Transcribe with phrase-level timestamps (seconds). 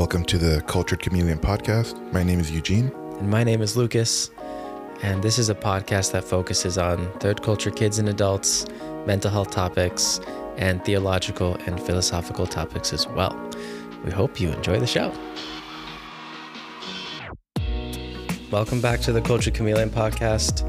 [0.00, 2.10] Welcome to the Cultured Chameleon podcast.
[2.10, 2.90] My name is Eugene.
[3.18, 4.30] And my name is Lukas.
[5.02, 8.64] And this is a podcast that focuses on third culture kids and adults,
[9.04, 10.18] mental health topics,
[10.56, 13.38] and theological and philosophical topics as well.
[14.02, 15.12] We hope you enjoy the show.
[18.50, 20.64] Welcome back to the Culture Chameleon podcast.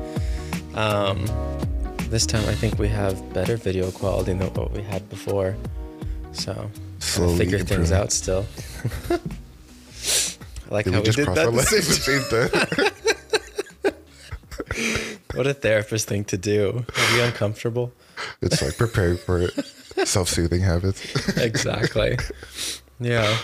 [0.76, 1.26] Um,
[2.10, 5.56] this time, I think we have better video quality than what we had before.
[6.34, 6.70] So,
[7.12, 8.46] Slowly figure things out still.
[9.10, 12.24] I like Did how we just we did that our the legs at same the
[12.24, 12.92] same time?
[15.34, 16.86] What a therapist thing to do.
[16.98, 17.94] Are you uncomfortable?
[18.42, 19.54] it's like preparing for it.
[20.06, 21.38] Self-soothing habits.
[21.38, 22.18] exactly.
[23.00, 23.38] Yeah.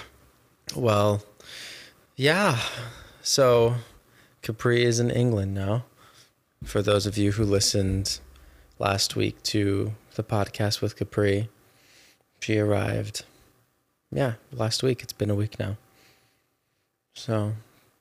[0.76, 1.24] Well,
[2.16, 2.60] yeah.
[3.22, 3.76] So
[4.42, 5.86] Capri is in England now.
[6.64, 8.20] For those of you who listened
[8.80, 11.50] last week to the podcast with Capri,
[12.42, 13.24] she arrived.
[14.11, 15.03] Yeah, last week.
[15.03, 15.77] It's been a week now.
[17.13, 17.53] So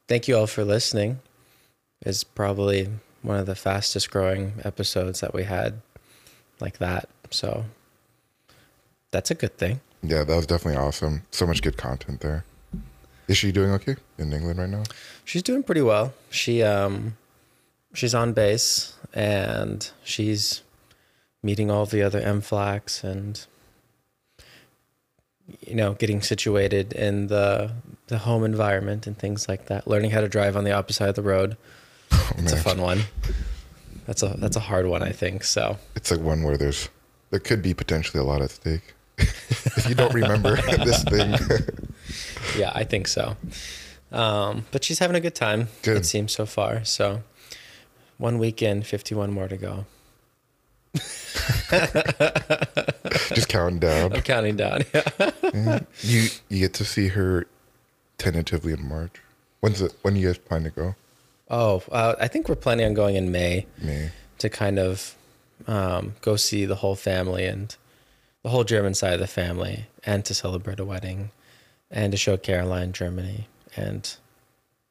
[0.08, 1.20] thank you all for listening.
[2.02, 2.88] It's probably
[3.22, 5.80] one of the fastest growing episodes that we had
[6.60, 7.08] like that.
[7.30, 7.64] So
[9.10, 9.80] that's a good thing.
[10.02, 11.22] yeah, that was definitely awesome.
[11.30, 12.44] So much good content there.
[13.28, 14.84] Is she doing okay in England right now?
[15.24, 16.12] She's doing pretty well.
[16.30, 17.16] She um
[17.94, 20.62] she's on base and she's
[21.42, 23.44] meeting all the other MFLACs and
[25.60, 27.72] you know, getting situated in the
[28.08, 29.86] the home environment and things like that.
[29.88, 31.56] Learning how to drive on the opposite side of the road.
[32.12, 33.00] Oh, It's a fun one.
[34.06, 35.42] That's a that's a hard one, I think.
[35.44, 36.88] So It's like one where there's
[37.30, 38.94] there could be potentially a lot at stake.
[39.18, 41.34] if you don't remember this thing.
[42.56, 43.36] yeah, I think so.
[44.12, 45.68] Um, but she's having a good time.
[45.82, 45.96] Good.
[45.98, 46.84] It seems so far.
[46.84, 47.22] So
[48.18, 49.86] one weekend, fifty one more to go.
[53.34, 54.12] just counting down.
[54.12, 54.82] I'm counting down.
[54.94, 55.80] Yeah.
[56.02, 57.46] You you get to see her
[58.18, 59.12] tentatively in March.
[59.60, 60.94] When's it when do you guys plan to go?
[61.50, 64.10] Oh, uh, I think we're planning on going in May May.
[64.38, 65.14] to kind of
[65.66, 67.74] um, go see the whole family and
[68.42, 71.30] the whole German side of the family, and to celebrate a wedding,
[71.90, 74.14] and to show Caroline Germany, and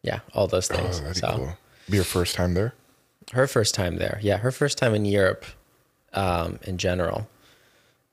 [0.01, 0.99] yeah, all those Oh, things.
[0.99, 1.57] that'd be so cool.
[1.89, 2.73] Be your first time there?
[3.33, 5.45] her first time there, yeah, her first time in Europe,
[6.15, 7.27] um, in general.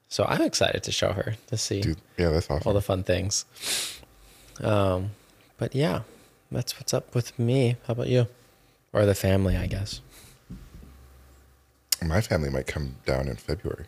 [0.08, 2.68] So I'm excited to show her to see Dude, yeah, that's awesome.
[2.68, 3.46] all the fun things.
[4.62, 5.12] Um,
[5.56, 6.02] but yeah,
[6.50, 7.76] that's what's up with me.
[7.86, 8.26] How about you?
[8.92, 10.00] Or the family, I guess.
[12.04, 13.86] My family might come down in February.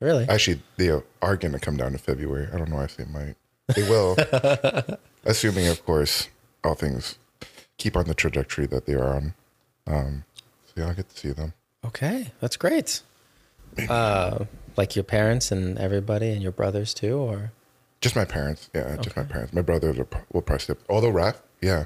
[0.00, 0.26] Really?
[0.28, 2.48] Actually, they are going to come down in February.
[2.52, 3.36] I don't know if they might.
[3.74, 4.16] They will,
[5.24, 6.28] assuming, of course,
[6.64, 7.18] all things
[7.78, 9.34] keep on the trajectory that they are on.
[9.86, 10.24] Um,
[10.66, 11.52] so yeah, I'll get to see them.
[11.84, 13.02] Okay, that's great.
[13.90, 14.44] Uh,
[14.76, 17.52] like your parents and everybody, and your brothers too, or
[18.00, 18.68] Just my parents.
[18.74, 19.32] Yeah, just my Okay.
[19.32, 19.52] parents.
[19.52, 20.78] My brothers will, pro- will probably step.
[20.88, 21.84] Although Raph, yeah,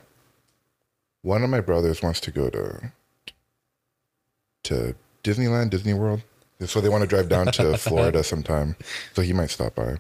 [1.23, 2.93] one of my brothers wants to go to
[4.65, 6.23] to Disneyland, Disney World.
[6.67, 8.77] So they want to drive down to Florida sometime.
[9.15, 9.97] So he might stop by.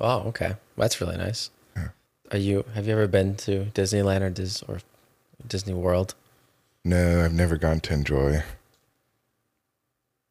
[0.00, 1.50] oh, okay, that's really nice.
[1.76, 1.88] Yeah.
[2.32, 2.64] Are you?
[2.74, 4.78] Have you ever been to Disneyland or Dis or
[5.46, 6.14] Disney World?
[6.84, 8.42] No, I've never gone to enjoy.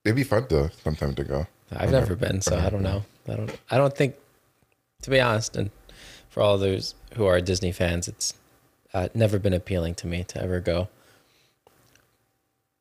[0.08, 1.48] It'd be fun though, sometime to go.
[1.72, 3.04] I've I've never never- been, so I've don't know.
[3.28, 3.58] I don't.
[3.70, 4.16] I don't think,
[5.02, 5.70] to be honest, and
[6.30, 8.34] for all those who are Disney fans, it's
[8.94, 10.88] uh, never been appealing to me to ever go.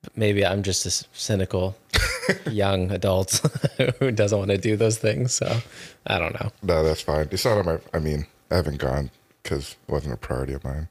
[0.03, 1.77] But maybe I'm just a cynical
[2.49, 3.41] young adult
[3.99, 5.35] who doesn't want to do those things.
[5.35, 5.59] So
[6.07, 6.53] I don't know.
[6.63, 7.27] No, that's fine.
[7.33, 7.79] It's not on my.
[7.93, 9.11] I mean, I haven't gone
[9.43, 10.87] because it wasn't a priority of mine.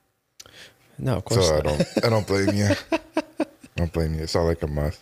[0.98, 1.86] No, of course So I don't.
[2.04, 2.70] I don't blame you.
[2.92, 3.00] I
[3.78, 4.24] don't blame you.
[4.24, 5.00] It's not like a must.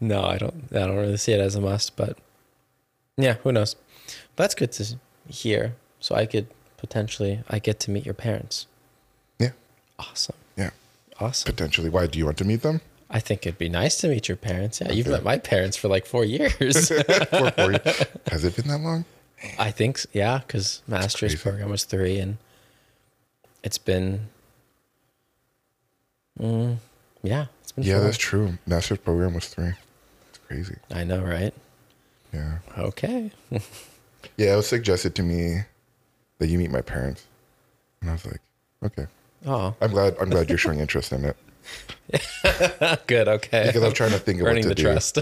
[0.00, 0.64] No, I don't.
[0.72, 2.18] I don't really see it as a must, but
[3.16, 3.74] yeah, who knows?
[4.34, 4.96] But that's good to
[5.28, 5.74] hear.
[6.00, 6.46] So I could
[6.76, 8.66] potentially, I get to meet your parents.
[9.38, 9.52] Yeah.
[9.98, 10.36] Awesome.
[10.56, 10.70] Yeah,
[11.18, 11.50] Awesome.
[11.50, 11.88] potentially.
[11.88, 12.80] Why do you want to meet them?
[13.08, 14.80] I think it'd be nice to meet your parents.
[14.80, 16.88] Yeah, you've met my parents for like four years.
[16.88, 17.78] For- for you.
[18.30, 19.04] Has it been that long?
[19.58, 22.38] I think, yeah, because master's program was three, and
[23.62, 24.28] it's been,
[26.40, 26.76] mm,
[27.22, 27.84] yeah, it's been.
[27.84, 28.04] Yeah, four.
[28.04, 28.58] that's true.
[28.66, 29.72] Master's program was three.
[30.46, 30.76] Crazy.
[30.90, 31.54] I know, right?
[32.32, 32.58] Yeah.
[32.78, 33.30] Okay.
[34.36, 35.60] Yeah, it was suggested to me
[36.40, 37.26] that you meet my parents,
[38.00, 38.40] and I was like,
[38.84, 39.06] okay.
[39.46, 40.16] Oh, I'm glad.
[40.20, 41.36] I'm glad you're showing interest in it
[43.06, 43.28] good.
[43.28, 43.66] Okay.
[43.66, 44.82] because I'm trying to think of what to the do.
[44.82, 45.18] trust.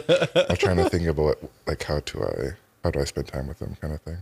[0.48, 1.36] I'm trying to think about
[1.66, 2.50] like how do I uh,
[2.82, 4.18] how do I spend time with them, kind of thing.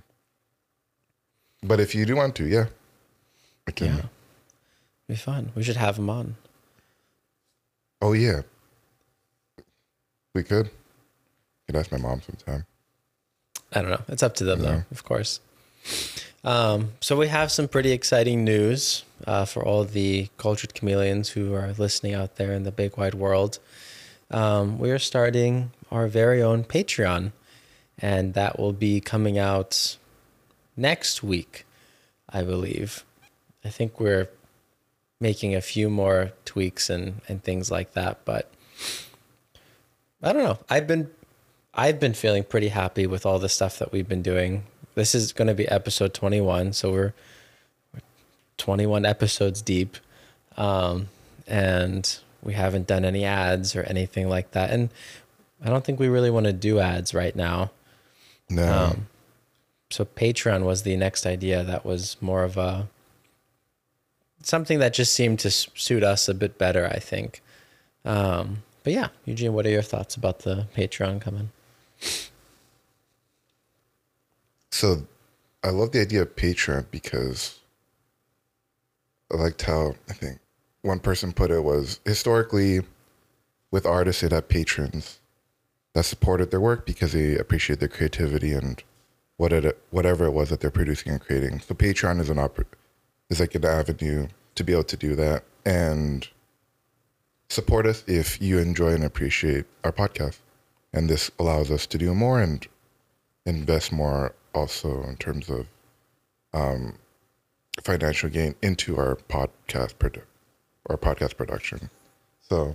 [1.63, 2.67] But if you do want to, yeah,
[3.69, 3.87] I can.
[3.87, 4.03] yeah,
[5.09, 5.53] be fun.
[5.55, 6.37] We should have them on.
[8.01, 8.43] Oh yeah,
[10.35, 10.71] we could.
[11.67, 12.67] Could ask my mom sometime.
[13.73, 14.03] I don't know.
[14.09, 14.71] It's up to them, Yeah.
[14.71, 15.41] though, of course.
[16.45, 21.55] Um, so we have some pretty exciting news uh, for all the cultured chameleons who
[21.55, 23.59] are listening out there in the big wide world.
[24.31, 27.33] Um, we are starting our very own Patreon,
[27.99, 29.97] and that will be coming out
[30.77, 31.65] next week,
[32.29, 33.05] I believe.
[33.65, 34.29] I think we're
[35.21, 38.51] making a few more tweaks and, and things like that, but
[40.23, 40.59] I don't know.
[40.69, 41.11] I've been
[41.75, 44.65] I've been feeling pretty happy with all the stuff that we've been doing.
[44.95, 47.13] This is going to be episode 21, so we're,
[47.95, 48.01] we're
[48.59, 49.97] 21 episodes deep.
[50.57, 51.09] Um,
[51.47, 54.71] and we haven't done any ads or anything like that.
[54.71, 54.91] And
[55.65, 57.71] I don't think we really want to do ads right now.
[58.51, 58.73] No.
[58.73, 59.07] Um,
[59.91, 62.89] so Patreon was the next idea that was more of a
[64.43, 67.43] something that just seemed to suit us a bit better, I think.
[68.05, 71.51] Um, but yeah, Eugene, what are your thoughts about the Patreon coming?
[74.71, 75.07] So
[75.63, 77.61] I love the idea of Patreon because
[79.33, 80.41] I liked how I think
[80.83, 82.83] one person put it was historically
[83.71, 85.21] with artists it had patrons
[85.95, 88.83] that supported their work because they appreciate their creativity and
[89.37, 91.61] what it whatever it was that they're producing and creating.
[91.61, 92.67] So Patreon is an oppor-
[93.31, 96.29] is like an avenue to be able to do that and
[97.49, 100.39] support us if you enjoy and appreciate our podcast.
[100.93, 102.67] And this allows us to do more and
[103.47, 105.67] invest more also in terms of
[106.53, 106.99] um,
[107.83, 110.23] financial gain into our podcast produ-
[110.89, 111.89] our podcast production.
[112.41, 112.75] So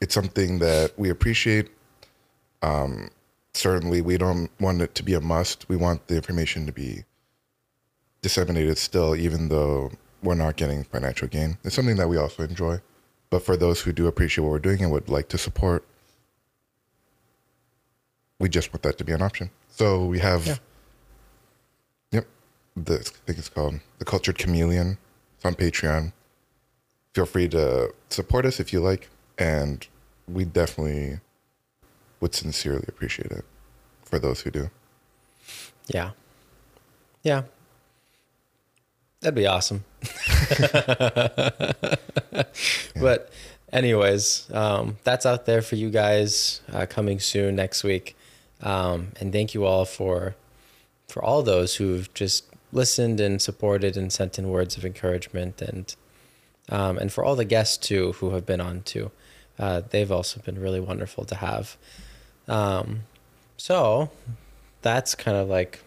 [0.00, 1.70] it's something that we appreciate.
[2.62, 3.10] Um,
[3.54, 5.68] certainly, we don't want it to be a must.
[5.68, 7.04] We want the information to be
[8.22, 9.92] disseminated still, even though
[10.22, 11.58] we're not getting financial gain.
[11.64, 12.80] It's something that we also enjoy.
[13.30, 15.84] But for those who do appreciate what we're doing and would like to support,
[18.40, 19.50] we just want that to be an option.
[19.68, 20.56] So we have, Yeah.
[22.10, 22.26] yep,
[22.76, 24.98] the, I think it's called the Cultured Chameleon.
[25.36, 26.12] It's on Patreon.
[27.14, 29.08] Feel free to support us if you like,
[29.38, 29.86] and
[30.26, 31.20] we definitely
[32.20, 33.44] would sincerely appreciate it
[34.04, 34.70] for those who do.
[35.86, 36.10] Yeah.
[37.22, 37.42] Yeah.
[39.20, 39.84] That'd be awesome.
[42.96, 43.30] But,
[43.72, 48.14] anyways, um, that's out there for you guys uh, coming soon next week.
[48.62, 50.34] Um, and thank you all for
[51.08, 55.94] for all those who've just listened and supported and sent in words of encouragement and
[56.68, 59.10] um, and for all the guests too who have been on too.
[59.58, 61.76] Uh, they've also been really wonderful to have.
[62.48, 63.00] Um,
[63.56, 64.10] so
[64.82, 65.80] that's kind of like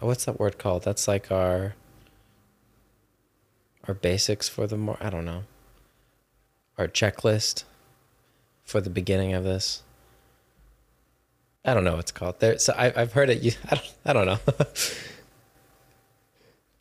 [0.00, 0.84] what's that word called?
[0.84, 1.74] That's like our
[3.88, 5.44] our basics for the more I don't know.
[6.78, 7.64] Our checklist
[8.64, 9.82] for the beginning of this.
[11.66, 12.38] I don't know what it's called.
[12.40, 13.42] There, so I, I've heard it.
[13.42, 14.38] You, I don't, I don't know.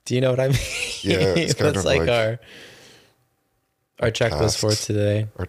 [0.06, 0.58] Do you know what I mean?
[1.02, 2.40] Yeah, it's kind That's of like, like our
[4.02, 5.28] our checklist for today.
[5.38, 5.46] Our,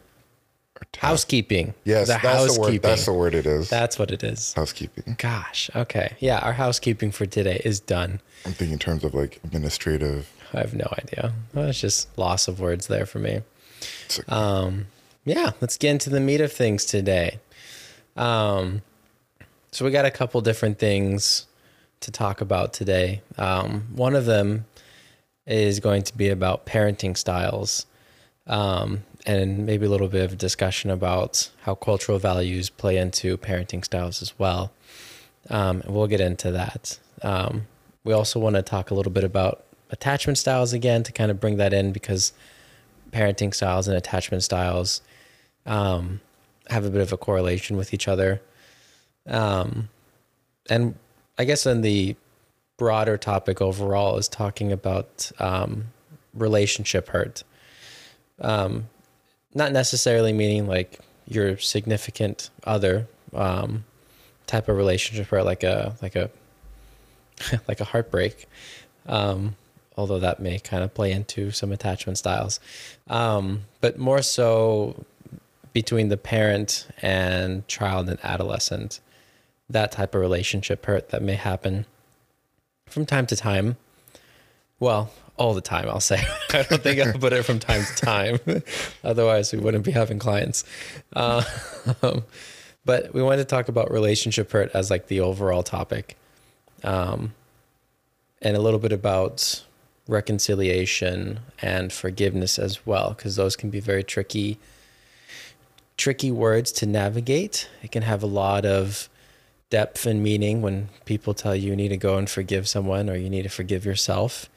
[0.77, 1.75] our Housekeeping.
[1.85, 2.81] Yes, the that's the word.
[2.83, 3.35] That's the word.
[3.35, 4.55] It is That's what it is.
[4.55, 5.17] housekeeping.
[5.19, 5.71] Gosh.
[5.77, 6.15] Okay.
[6.21, 8.21] Yeah, our housekeeping for today is done.
[8.47, 10.31] I'm thinking in terms of like administrative.
[10.55, 11.33] I have no idea.
[11.53, 13.41] Well, it's just loss of words there for me.
[14.17, 14.87] like- Um,
[15.25, 17.41] yeah, let's get into the meat of things today.
[18.17, 18.81] Um,
[19.71, 21.47] so we got a couple different things
[22.01, 23.23] to talk about today.
[23.39, 24.67] Um, one of them
[25.47, 27.87] is going to be about parenting styles,
[28.47, 33.85] um, and maybe a little bit of discussion about how cultural values play into parenting
[33.85, 34.73] styles as well.
[35.51, 36.99] Um, and we'll get into that.
[37.23, 37.67] Um,
[38.05, 41.41] we also want to talk a little bit about attachment styles again to kind of
[41.41, 42.33] bring that in because
[43.13, 45.01] parenting styles and attachment styles
[45.65, 46.21] um,
[46.69, 48.41] have a bit of a correlation with each other.
[49.27, 49.89] Um,
[50.69, 50.95] and
[51.39, 52.17] I guess in the
[52.77, 55.87] broader topic overall is talking about um,
[56.35, 57.43] relationship hurt.
[58.41, 58.89] Um,
[59.55, 63.85] not necessarily meaning like your significant other um,
[64.47, 66.31] type of relationship hurt, like a like a
[67.69, 68.47] like a heartbreak.
[69.07, 69.57] Um,
[69.97, 72.61] although that may kind of play into some attachment styles,
[73.09, 75.05] um, but more so
[75.73, 79.01] between the parent and child and adolescent,
[79.69, 81.87] that type of relationship hurt that may happen
[82.87, 83.77] from time to time.
[84.79, 86.23] Well, all the time, I'll say.
[86.53, 88.39] I don't think I'll put it from time to time.
[89.05, 90.65] Otherwise, we wouldn't be having clients.
[91.15, 91.43] Uh,
[92.85, 96.17] but we wanted to talk about relationship hurt as like the overall topic.
[96.85, 97.35] Um,
[98.43, 99.65] and a little bit about
[100.09, 104.59] reconciliation and forgiveness as well, because those can be very tricky,
[105.97, 107.69] tricky words to navigate.
[107.83, 109.09] It can have a lot of
[109.71, 113.17] depth and meaning when people tell you you need to go and forgive someone or
[113.17, 114.49] you need to forgive yourself.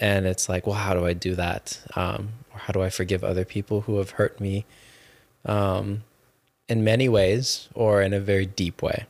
[0.00, 1.80] And it's like, well, how do I do that?
[1.94, 4.64] Um, or how do I forgive other people who have hurt me
[5.44, 6.02] um,
[6.68, 9.04] in many ways or in a very deep way?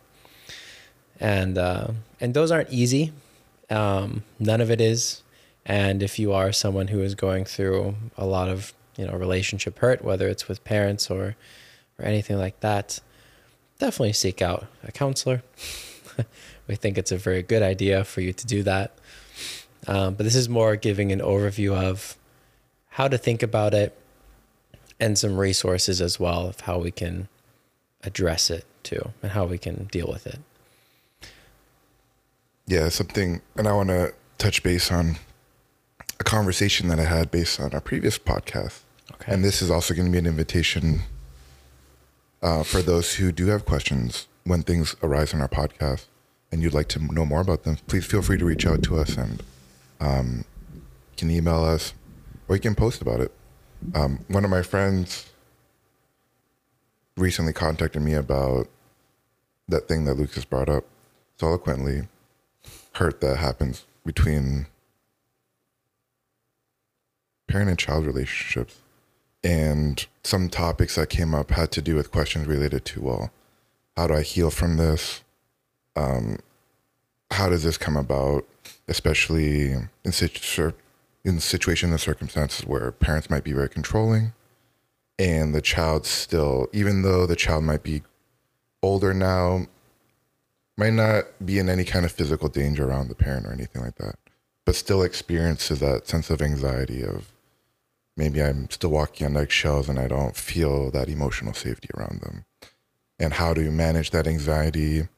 [1.20, 1.88] And uh,
[2.20, 3.12] and those aren't easy.
[3.70, 5.22] Um, none of it is.
[5.64, 9.78] And if you are someone who is going through a lot of you know relationship
[9.78, 11.36] hurt, whether it's with parents or
[11.98, 13.00] or anything like that,
[13.82, 15.42] definitely seek out a counselor.
[16.68, 18.96] we think it's a very good idea for you to do that.
[19.88, 22.16] Um, but this is more giving an overview of
[22.90, 23.98] how to think about it
[25.00, 27.26] and some resources as well of how we can
[28.04, 30.38] address it too and how we can deal with it.
[32.68, 35.16] Yeah, something, and I want to touch base on
[36.20, 38.82] a conversation that I had based on our previous podcast.
[39.14, 39.32] Okay.
[39.32, 41.00] And this is also going to be an invitation
[42.42, 46.06] uh, for those who do have questions when things arise on our podcast
[46.50, 47.78] and you'd like to know more about them.
[47.86, 49.42] Please feel free to reach out to us and
[50.00, 50.44] um,
[50.74, 50.82] you
[51.16, 51.94] can email us
[52.48, 53.32] or you can post about it.
[53.94, 55.30] Um, one of my friends
[57.16, 58.68] recently contacted me about
[59.68, 60.84] that thing that Lukas brought up
[61.38, 62.08] so eloquently
[62.94, 64.66] hurt that happens between
[67.46, 68.81] parent and child relationships.
[69.44, 73.30] And some topics that came up had to do with questions related to, well,
[73.96, 75.22] how do I heal from this?
[75.96, 76.38] Um,
[77.30, 78.46] how does this come about,
[78.88, 79.72] especially
[80.04, 80.72] in, situ-
[81.24, 84.32] in situations and circumstances where parents might be very controlling
[85.18, 88.02] and the child still, even though the child might be
[88.82, 89.66] older now,
[90.76, 93.96] might not be in any kind of physical danger around the parent or anything like
[93.96, 94.16] that,
[94.64, 97.32] but still experiences that sense of anxiety of
[98.16, 102.44] maybe I'm still walking on eggshells and I don't feel that emotional safety around them.
[103.18, 105.08] And how to manage that anxiety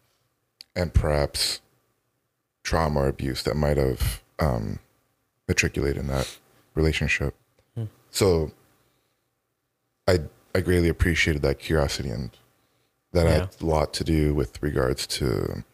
[0.76, 1.60] and perhaps
[2.62, 4.78] trauma or abuse that might have um,
[5.48, 6.38] matriculated in that
[6.74, 7.34] relationship.
[7.74, 7.84] Hmm.
[8.10, 8.52] So
[10.06, 10.20] I
[10.54, 12.30] I greatly appreciated that curiosity and
[13.12, 13.32] that Yeah.
[13.32, 15.64] had a lot to do with regards to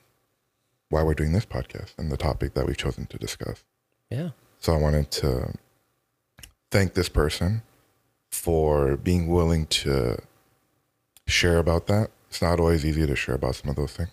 [0.89, 3.65] why we're doing this podcast and the topic that we've chosen to discuss.
[4.11, 4.31] Yeah.
[4.59, 5.55] So I wanted to
[6.71, 7.63] thank this person
[8.31, 10.19] for being willing to
[11.27, 12.11] share about that.
[12.29, 14.11] It's not always easy to share about some of those things.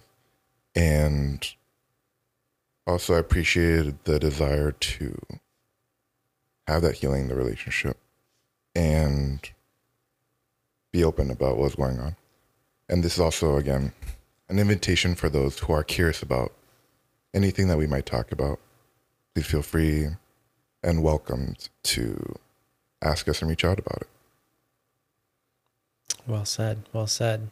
[0.75, 1.47] And
[2.85, 5.19] also, I appreciated the desire to
[6.67, 7.97] have that healing in the relationship
[8.75, 9.49] and
[10.91, 12.15] be open about what's going on.
[12.89, 13.91] And this is also, again,
[14.49, 16.53] an invitation for those who are curious about
[17.33, 18.59] anything that we might talk about.
[19.35, 20.07] Please feel free
[20.81, 22.35] and welcomed to
[23.01, 24.07] ask us and reach out about it.
[26.25, 26.83] Well said.
[26.93, 27.49] Well said.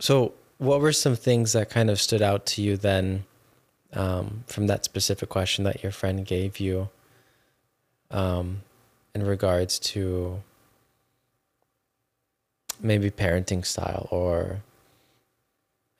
[0.00, 3.24] So, what were some things that kind of stood out to you then
[3.92, 6.88] um, from that specific question that your friend gave you
[8.10, 8.62] um,
[9.14, 10.42] in regards to
[12.80, 14.62] maybe parenting style or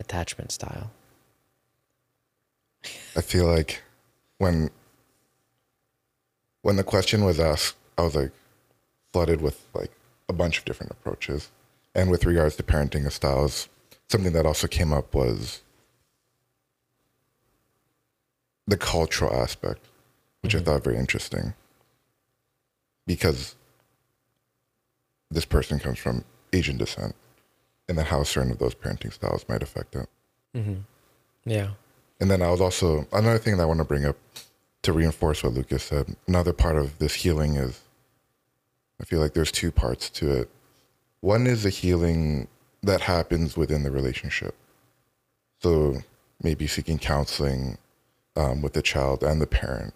[0.00, 0.90] attachment style?
[3.16, 3.82] I feel like
[4.38, 4.70] when
[6.62, 8.30] when the question was asked, I was like
[9.12, 9.90] flooded with like
[10.28, 11.50] a bunch of different approaches.
[11.94, 13.68] And with regards to parenting styles,
[14.08, 15.62] something that also came up was
[18.66, 19.84] the cultural aspect,
[20.42, 21.54] which I thought very interesting.
[23.06, 23.56] Because
[25.30, 27.14] this person comes from Asian descent,
[27.88, 30.08] and then how certain of those parenting styles might affect it.
[30.54, 30.80] Mm-hmm.
[31.46, 31.70] Yeah.
[32.20, 34.16] And then I was also another thing that I want to bring up
[34.82, 36.14] to reinforce what Lukas said.
[36.26, 37.80] Another part of this healing is
[39.00, 40.50] I feel like there's two parts to it.
[41.20, 42.48] One is the healing
[42.82, 44.54] that happens within the relationship.
[45.60, 46.02] So
[46.42, 47.78] maybe seeking counseling
[48.36, 49.94] um, with the child and the parent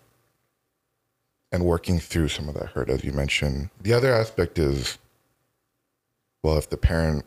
[1.53, 3.71] and working through some of that hurt, as you mentioned.
[3.81, 4.99] The other aspect is
[6.43, 7.25] well, if the parent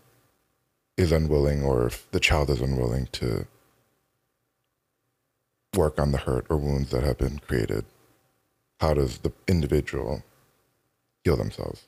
[0.97, 3.47] is unwilling or if the child is unwilling to
[5.73, 7.85] work on the hurt or wounds that have been created,
[8.81, 10.23] how does the individual
[11.25, 11.87] heal themselves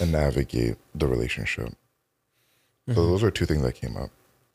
[0.00, 1.72] and navigate the relationship?
[2.94, 4.10] So those are two things that came up,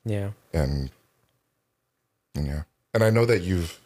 [0.06, 0.32] Yeah.
[0.54, 0.90] and,
[2.34, 3.80] and yeah, and I know that you've,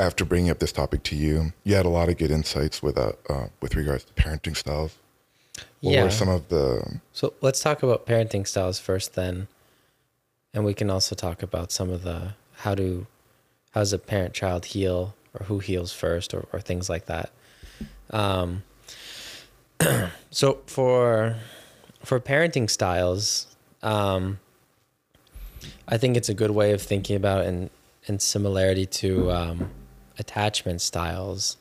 [0.00, 2.98] after bringing up this topic to you, you had a lot of good insights with
[2.98, 4.96] uh, uh with regards to parenting styles.
[5.80, 6.02] What yeah.
[6.02, 9.46] were some of the So let's talk about parenting styles first, then,
[10.52, 13.06] and we can also talk about some of the how do
[13.70, 17.30] how does a parent child heal or who heals first or, or things like that.
[18.12, 18.62] Um,
[20.30, 21.36] so for
[22.04, 23.46] for parenting styles,
[23.82, 24.38] um,
[25.88, 27.70] I think it's a good way of thinking about in,
[28.06, 29.70] in similarity to um,
[30.18, 31.56] attachment styles,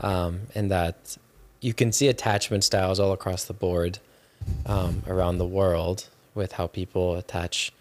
[0.00, 1.16] um, in that
[1.60, 3.98] you can see attachment styles all across the board
[4.66, 7.72] um, around the world with how people attach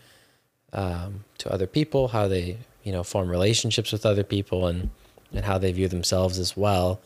[0.72, 4.90] um, to other people, how they you know form relationships with other people, and
[5.32, 7.00] and how they view themselves as well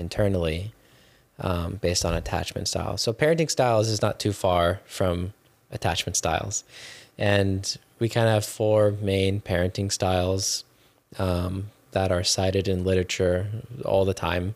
[0.00, 0.72] internally
[1.38, 3.00] um, based on attachment styles.
[3.00, 5.32] So parenting styles is not too far from
[5.70, 6.64] attachment styles,
[7.18, 10.64] and we kind of have four main parenting styles
[11.18, 13.46] um, that are cited in literature
[13.84, 14.54] all the time.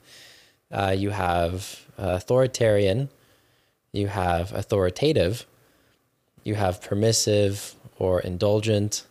[0.73, 3.09] Uh, you have authoritarian,
[3.93, 5.47] you have authoritative,
[6.43, 9.07] you have permissive or indulgent,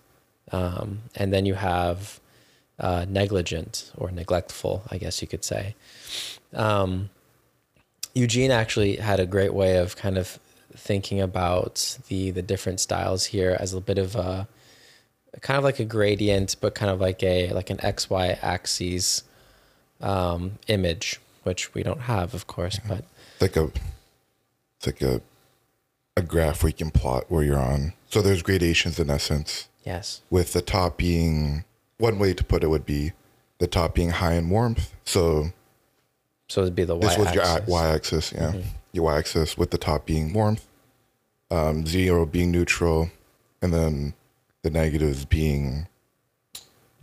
[0.51, 2.19] um, and then you have
[2.79, 5.75] uh, negligent or neglectful, I guess you could say.
[6.53, 7.09] Um,
[8.13, 10.39] Eugene actually had a great way of kind of
[10.75, 14.47] thinking about the the different styles here as a bit of a
[15.41, 19.23] kind of like a gradient, but kind of like a like an x y axis
[20.01, 23.71] um, image, which we don't have, of course, but It's like a,
[24.77, 25.21] it's like a,
[26.17, 27.93] a graph where you can plot where you're on.
[28.09, 31.63] So there's gradations in essence, yes, with the top being
[31.97, 33.13] one way to put it would be
[33.59, 34.93] the top being high in warmth.
[35.05, 35.51] So
[36.49, 37.69] so it'd be the this was your y-axis.
[37.69, 38.53] y axis, yeah,
[38.91, 40.67] your y axis with the top being warmth,
[41.51, 43.09] um, zero being neutral,
[43.61, 44.13] and then
[44.61, 45.87] the negatives being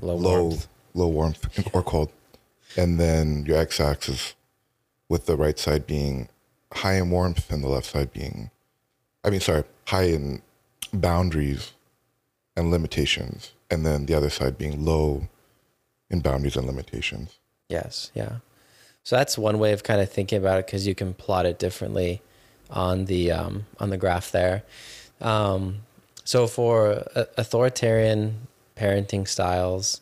[0.00, 0.68] low, low warmth.
[0.94, 2.10] low warmth or cold,
[2.76, 4.34] and then your x axis
[5.08, 6.28] with the right side being
[6.72, 8.50] high in warmth and the left side being,
[9.24, 10.42] I mean, sorry, high in
[10.92, 11.72] boundaries
[12.56, 15.28] and limitations, and then the other side being low
[16.10, 17.38] in boundaries and limitations.
[17.68, 18.36] Yes, yeah.
[19.02, 21.58] So that's one way of kind of thinking about it because you can plot it
[21.58, 22.20] differently
[22.68, 24.62] on the um, on the graph there.
[25.20, 25.80] Um,
[26.24, 28.46] so for authoritarian
[28.76, 30.00] parenting styles,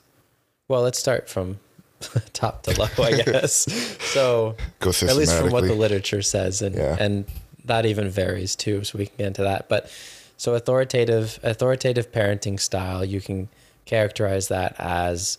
[0.69, 1.59] well, let's start from
[2.33, 3.67] top to low, I guess.
[4.13, 6.97] so at least from what the literature says, and Yeah.
[6.99, 7.25] and
[7.65, 8.85] that even varies too.
[8.85, 9.69] So we can get into that.
[9.69, 9.91] But
[10.37, 13.49] so authoritative authoritative parenting style, you can
[13.89, 15.39] characterize that as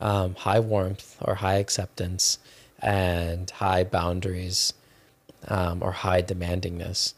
[0.00, 2.38] um, high warmth or high acceptance
[2.80, 4.72] and high boundaries
[5.48, 7.14] um, or high demandingness.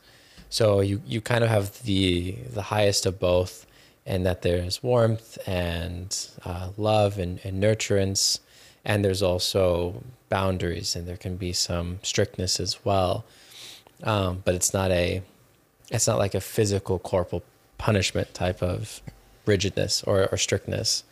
[0.49, 3.67] So you you kind of have the the highest of both,
[4.07, 8.41] and that there's warmth and uh, love and, and nurturance,
[8.85, 13.25] and there's also boundaries, and there can be some strictness as well.
[14.03, 15.23] Um, but it's not a
[15.91, 17.43] it's not like a physical corporal
[17.79, 19.03] punishment type of
[19.51, 21.05] rigidness or, or strictness.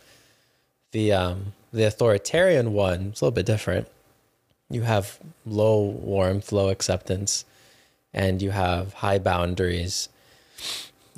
[0.91, 3.87] The um, the authoritarian one is a little bit different.
[4.69, 7.45] You have low warmth, low acceptance,
[8.13, 10.09] and you have high boundaries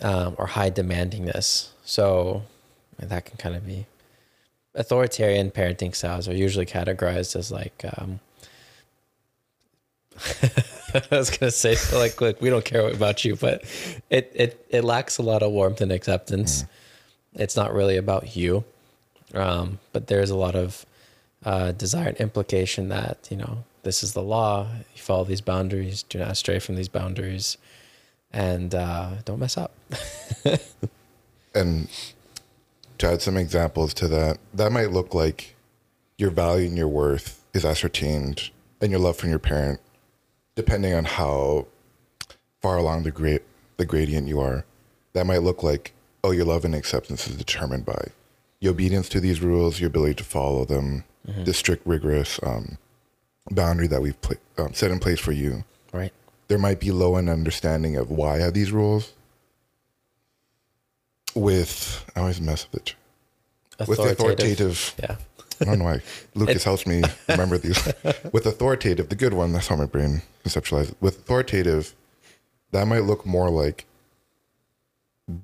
[0.02, 1.70] um, or high demandingness.
[1.84, 2.44] So
[3.00, 3.86] that can kind of be
[4.76, 8.20] authoritarian parenting styles are usually categorized as like um,
[10.94, 13.64] I was gonna say like look we don't care about you but
[14.10, 16.64] it it it lacks a lot of warmth and acceptance
[17.36, 18.64] it's not really about you
[19.34, 20.86] um, but there's a lot of
[21.46, 26.04] uh, desire and implication that you know this is the law you follow these boundaries
[26.04, 27.58] do not stray from these boundaries
[28.32, 29.74] and uh, don't mess up
[31.54, 31.90] And
[32.98, 35.56] to add some examples to that, that might look like
[36.18, 39.80] your value and your worth is ascertained and your love from your parent,
[40.56, 41.68] depending on how
[42.62, 43.42] far along the grade
[43.78, 44.66] the gradient you are.
[45.14, 48.08] That might look like, oh, your love and acceptance is determined by
[48.60, 52.78] your obedience to these rules, your ability to follow them, the strict, rigorous um,
[53.50, 56.14] boundary that we've pla- um, set in place for you right
[56.52, 59.14] there might be low end understanding of why I have these rules.
[61.34, 63.88] With I always mess with it.
[63.88, 65.16] With authoritative, yeah
[65.62, 66.02] I don't know why
[66.36, 67.82] Lukas helps me remember these.
[68.34, 70.94] With authoritative, the good one, that's how my brain conceptualizes.
[71.00, 71.96] With authoritative,
[72.72, 73.86] that might look more like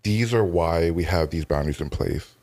[0.03, 2.35] these are why we have these boundaries in place,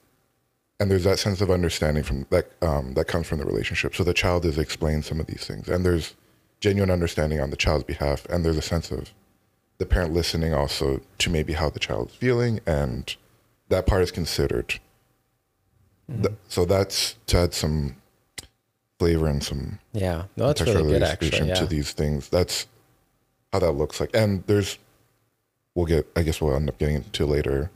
[0.78, 3.94] and there's that sense of understanding from that um, that comes from the relationship.
[3.94, 6.14] So the child is explained some of these things, and there's
[6.61, 9.11] genuine understanding on the child's behalf, and there's a sense of
[9.78, 13.16] the parent listening also to maybe how the child's feeling, and
[13.68, 14.80] that part is considered.
[16.09, 17.96] Th- so that's to add some
[18.98, 22.28] flavor and some yeah no that's really good actually yeah to these things.
[22.28, 22.66] That's
[23.54, 24.11] how that looks like.
[24.12, 24.78] And there's,
[25.74, 27.70] we'll get, I guess we'll end up getting into later.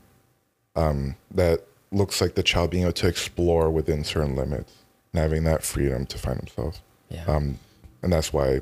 [0.75, 4.73] Um, that looks like the child being able to explore within certain limits
[5.11, 6.81] and having that freedom to find himself.
[7.09, 7.59] yeah Um,
[8.01, 8.61] and that's why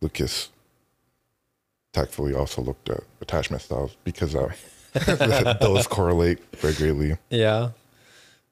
[0.00, 0.50] Lukas
[1.92, 4.34] tactfully also looked at attachment styles because
[5.60, 7.18] Those correlate very greatly.
[7.30, 7.70] Yeah.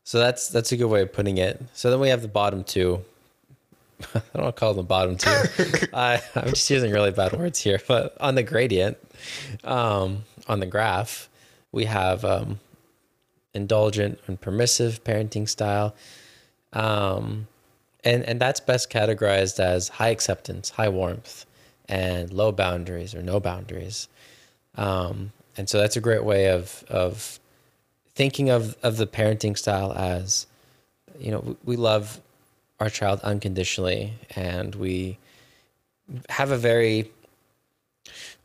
[0.02, 1.62] So that's that's a good way of putting it.
[1.72, 3.02] So then we have the bottom two.
[4.14, 5.50] I don't want to call them bottom tier.
[5.94, 7.80] I, I'm just using really bad words here.
[7.87, 8.98] But on the gradient,
[9.62, 11.28] um, on the graph,
[11.72, 12.61] we have um,
[13.54, 15.94] indulgent and permissive parenting style.
[16.72, 17.46] Um,
[18.02, 21.46] and, and that's best categorized as high acceptance, high warmth,
[21.88, 24.09] and low boundaries or no boundaries.
[24.74, 27.38] Um, and so that's a great way of, of
[28.14, 30.46] thinking of, of the parenting style as,
[31.18, 32.20] you know, we, we love
[32.80, 35.18] our child unconditionally and we
[36.28, 37.10] have a very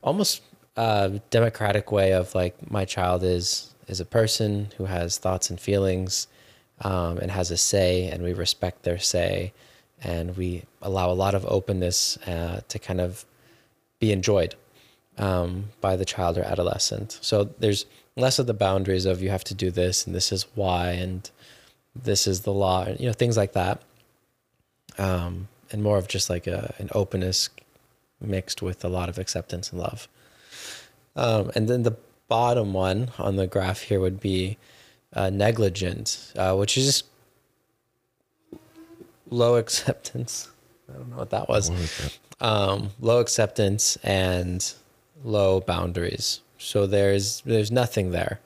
[0.02, 0.42] almost
[0.78, 5.60] uh, democratic way of like my child is is a person who has thoughts and
[5.60, 6.28] feelings
[6.82, 9.52] um, and has a say and we respect their say
[10.02, 13.26] and we allow a lot of openness uh, to kind of
[14.00, 14.56] be enjoyed
[15.18, 17.20] um, by the child or adolescent.
[17.22, 20.46] So there's less of the boundaries of you have to do this and this is
[20.56, 21.30] why and
[21.96, 23.82] this is the law you know things like that
[25.00, 27.50] um, and more of just like a, an openness
[28.22, 30.08] mixed with a lot of acceptance and love.
[31.16, 31.96] Um, and then the
[32.28, 34.58] bottom one on the graph here would be
[35.14, 37.06] uh, negligent, uh, which is just
[39.30, 40.50] low acceptance.
[40.90, 41.70] I don't know what that was.
[41.70, 42.46] What that?
[42.46, 44.74] Um, low acceptance and
[45.24, 46.42] low boundaries.
[46.58, 48.40] So there's there's nothing there.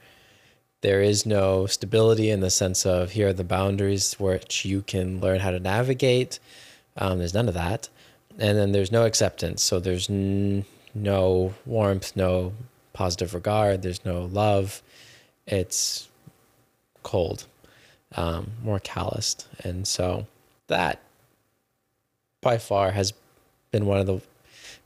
[0.84, 5.22] There is no stability in the sense of here are the boundaries which you can
[5.22, 6.40] learn how to navigate.
[6.98, 7.88] Um, there's none of that,
[8.38, 9.64] and then there's no acceptance.
[9.64, 12.52] So there's n- no warmth, no
[12.92, 13.82] positive regard.
[13.82, 14.82] There's no love.
[15.48, 16.10] It's
[17.02, 17.46] cold,
[18.16, 20.28] um, more calloused, and so
[20.68, 21.00] that
[22.42, 23.14] by far has
[23.72, 24.20] been one of the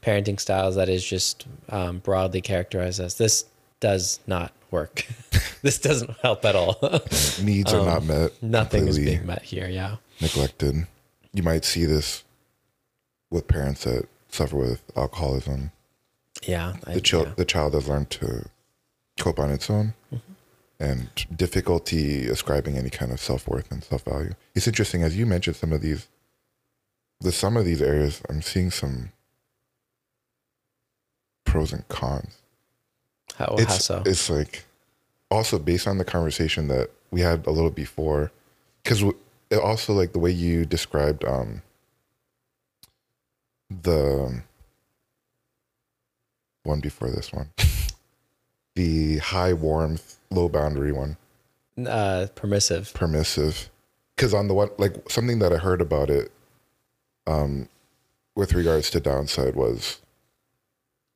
[0.03, 3.45] parenting styles that is just um, broadly characterized as this
[3.79, 5.05] does not work.
[5.61, 6.77] this doesn't help at all.
[7.41, 8.31] Needs are not met.
[8.43, 9.67] Um, Nothing is being met here.
[9.69, 9.97] Yeah.
[10.21, 10.87] neglected.
[11.33, 12.23] You might see this
[13.29, 15.71] with parents that suffer with alcoholism.
[16.43, 16.75] Yeah.
[16.85, 17.33] I- The child, yeah.
[17.35, 18.49] the child has learned to
[19.19, 20.83] cope on its own, Mm-hmm.
[20.83, 24.33] and difficulty ascribing any kind of self worth and self value.
[24.55, 26.07] It's interesting as you mentioned some of these.
[27.19, 29.11] The some of these areas, I'm seeing some
[31.45, 32.37] pros and cons.
[33.37, 34.01] How, how it's so?
[34.05, 34.65] it's like
[35.29, 38.31] also based on the conversation that we had a little before
[38.83, 39.03] because
[39.49, 41.61] it also like the way you described um
[43.69, 44.41] the
[46.63, 47.49] one before this one
[48.75, 51.17] the high warmth low boundary one
[51.85, 52.91] uh, permissive.
[52.95, 53.69] permissive
[54.15, 56.31] because on the one like something that i heard about it
[57.27, 57.69] um
[58.35, 60.01] with regards to downside was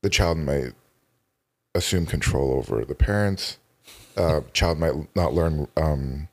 [0.04, 0.74] the child might
[1.76, 3.58] assume control over the parents.
[4.18, 6.28] Uh child might not learn um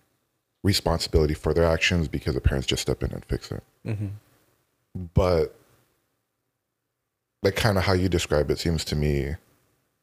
[0.64, 3.62] responsibility for their actions because the parents just step in and fix it.
[3.84, 4.06] Hmm
[5.14, 5.54] but
[7.42, 9.36] like kind of how you describe it seems to me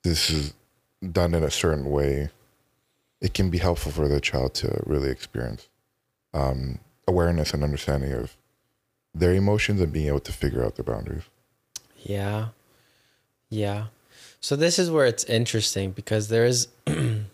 [0.03, 0.53] this is
[1.11, 2.29] done in a certain way.
[3.21, 5.67] It can be helpful for the child to really experience
[6.33, 8.37] um, awareness and understanding of
[9.13, 11.23] their emotions and being able to figure out their boundaries.
[12.03, 12.49] Yeah.
[13.49, 13.87] Yeah.
[14.45, 16.67] So this is where it's interesting because there is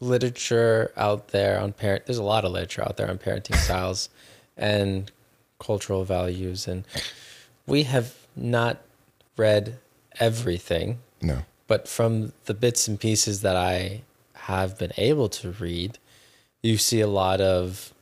[0.00, 4.08] literature out there on parent there's a lot of literature out there on parenting styles
[4.56, 5.12] and
[5.60, 6.86] cultural values and
[7.66, 8.78] we have not
[9.36, 9.78] read
[10.18, 14.00] everything no but from the bits and pieces that I
[14.34, 15.98] have been able to read,
[16.62, 17.92] you see a lot of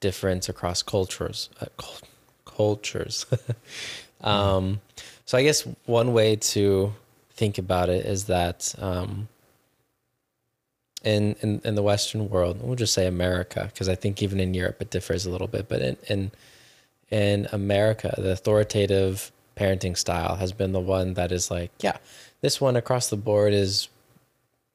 [0.00, 1.48] difference across cultures.
[1.60, 1.66] Uh,
[2.44, 3.26] cultures.
[4.20, 4.80] um,
[5.26, 6.94] so I guess one way to
[7.30, 9.28] think about it is that um,
[11.04, 14.54] in, in in the Western world, we'll just say America, because I think even in
[14.54, 15.68] Europe it differs a little bit.
[15.68, 16.30] But in in
[17.10, 21.96] in America, the authoritative parenting style has been the one that is like, yeah,
[22.40, 23.88] this one across the board is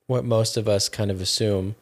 [0.08, 1.76] what most of us kind of assume.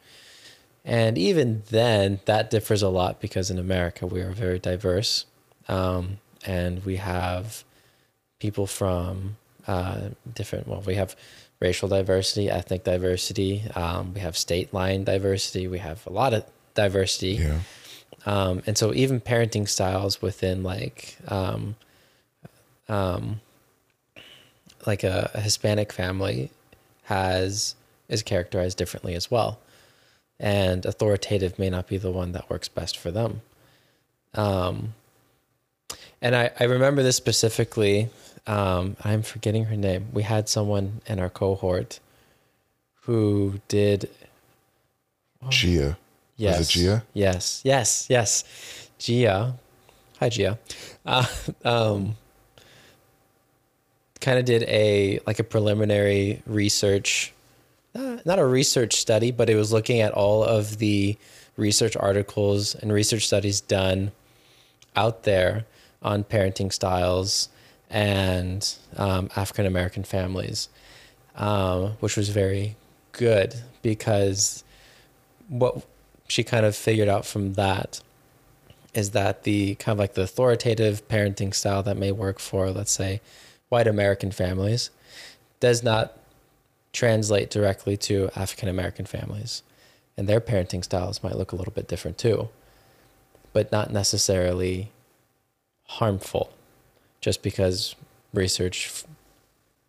[0.86, 5.26] And even then, that differs a lot because in America, we are very diverse.
[5.68, 7.64] Um, and we have
[8.40, 11.16] people from uh, different, well, we have
[11.60, 16.44] racial diversity, ethnic diversity, um, we have state line diversity, we have a lot of
[16.74, 17.34] diversity.
[17.34, 17.60] yeah
[18.26, 21.76] Um, and so even parenting styles within like um,
[22.88, 23.42] um,
[24.86, 26.52] like a, a Hispanic family
[27.04, 27.76] has
[28.08, 29.60] is characterized differently as well.
[30.40, 33.42] And authoritative may not be the one that works best for them.
[34.34, 34.94] Um,
[36.22, 38.10] and I, I remember this specifically.
[38.48, 40.08] Um, I'm forgetting her name.
[40.14, 42.00] We had someone in our cohort
[43.02, 44.10] who did
[45.50, 45.98] Gia.
[46.36, 47.04] yes, Was it Gia?
[47.14, 49.56] Yes, yes, yes, Gia.
[50.20, 50.60] Hi, Gia.
[51.06, 51.26] Uh,
[51.64, 52.16] um,
[54.20, 57.34] kind of did a like a preliminary research,
[57.96, 61.18] uh, not a research study, but it was looking at all of the
[61.56, 64.12] research articles and research studies done
[64.96, 65.66] out there
[66.02, 67.50] on parenting styles
[67.90, 70.70] and um, African American families,
[71.36, 72.76] um, which was very
[73.12, 74.64] good because
[75.48, 75.86] what
[76.28, 78.02] she kind of figured out from that
[78.94, 82.92] is that the kind of like the authoritative parenting style that may work for, let's
[82.92, 83.22] say,
[83.70, 84.90] white American families
[85.60, 86.18] does not
[86.92, 89.64] translate directly to African American families.
[90.18, 92.50] And their parenting styles might look a little bit different too,
[93.54, 94.92] but not necessarily
[95.94, 96.52] harmful
[97.20, 97.96] just because
[98.34, 98.88] research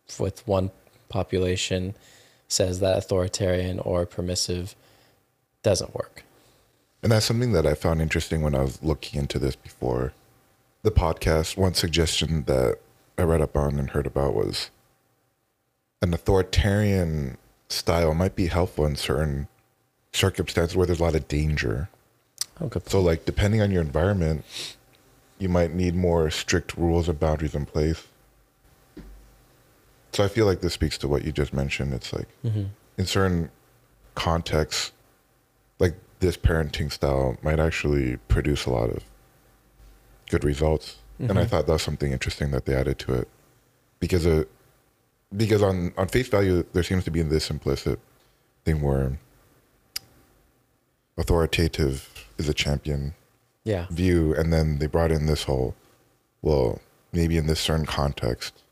[0.07, 0.71] f- with one
[1.09, 1.93] population
[2.47, 4.75] says that authoritarian or permissive
[5.63, 6.23] doesn't work.
[7.03, 10.13] And that's something that I found interesting when I was looking into this before
[10.81, 11.55] the podcast.
[11.55, 12.79] One suggestion that
[13.17, 14.69] I read up on and heard about was
[16.01, 17.37] an authoritarian
[17.69, 19.47] style might be helpful in certain
[20.13, 21.89] circumstances where there's a lot of danger.
[22.59, 24.43] Oh, So, like, depending on your environment,
[25.41, 28.07] you might need more strict rules and boundaries in place.
[30.13, 31.93] So, I feel like this speaks to what you just mentioned.
[31.93, 32.65] It's like hmm
[32.97, 33.49] in certain
[34.15, 34.91] contexts,
[35.79, 39.03] like this parenting style might actually produce a lot of
[40.29, 40.97] good results.
[41.19, 41.49] And I Mhm.
[41.49, 43.27] thought that was something interesting that they added to it,
[43.99, 44.49] because it,
[45.35, 47.99] because on on face value there seems to be this implicit
[48.65, 49.17] thing where
[51.17, 53.13] authoritative is a champion
[53.63, 53.85] Yeah.
[53.91, 55.75] view, and then they brought in this whole,
[56.41, 58.63] well, maybe in this certain context,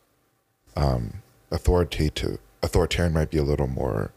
[0.76, 1.22] um,
[1.52, 4.12] authoritative authoritarian might be a little more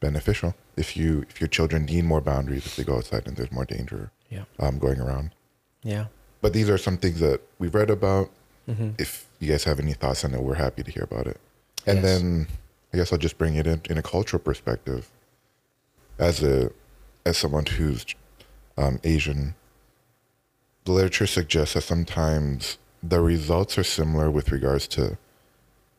[0.00, 3.52] beneficial if you if your children need more boundaries if they go outside and there's
[3.52, 4.44] more danger Yeah.
[4.58, 5.30] um, going around.
[5.82, 6.06] Yeah.
[6.40, 8.30] But these are some things that we've read about.
[8.66, 11.38] hmm If you guys have any thoughts on it, we're happy to hear about it.
[11.86, 12.04] And Yes.
[12.04, 12.46] then
[12.92, 15.08] I guess I'll just bring it in in a cultural perspective.
[16.18, 16.70] As a
[17.26, 18.04] as someone who's
[18.76, 19.54] um, Asian,
[20.84, 25.16] the literature suggests that sometimes the results are similar with regards to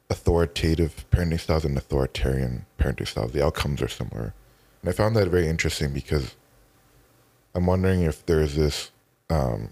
[0.09, 3.31] authoritative parenting styles and authoritarian parenting styles.
[3.31, 4.33] The outcomes are similar,
[4.81, 6.35] and I found that very interesting because
[7.55, 8.91] I'm wondering if there's this
[9.29, 9.69] um,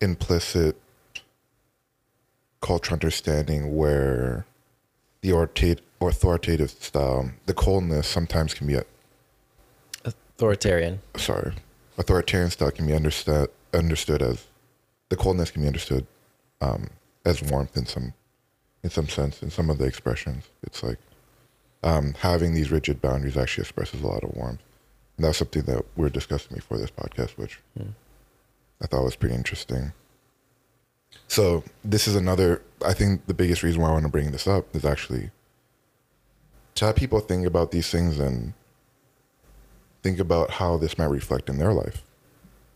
[0.00, 0.76] implicit
[2.60, 4.46] cultural understanding where
[5.20, 8.84] the authorita- authoritative style, the coldness sometimes can be, a,
[10.04, 11.00] Authoritarian.
[11.16, 11.52] sorry,
[11.98, 14.44] authoritarian style can be understood understood as,
[15.08, 16.06] the coldness can be understood
[16.60, 16.88] um,
[17.24, 18.14] as warmth in some,
[18.82, 20.44] in some sense, in some of the expressions.
[20.62, 20.98] It's like
[21.82, 24.62] um, having these rigid boundaries actually expresses a lot of warmth.
[25.16, 27.90] And that's something that we are discussing before this podcast, which Hmm.
[28.82, 29.92] I thought was pretty interesting.
[31.28, 32.62] So this is another.
[32.84, 35.30] I think the biggest reason why I want to bring this up is actually
[36.74, 38.52] to have people think about these things and
[40.06, 42.04] think about how this might reflect in their life.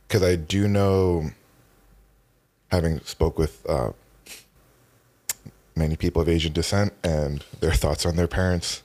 [0.08, 1.30] Because I do know,
[2.72, 3.92] having spoke with uh,
[5.76, 8.82] many people of Asian descent and their thoughts on their parents,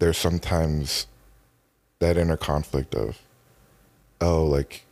[0.00, 1.06] there's sometimes
[1.98, 3.18] that inner conflict of,
[4.20, 4.84] oh, like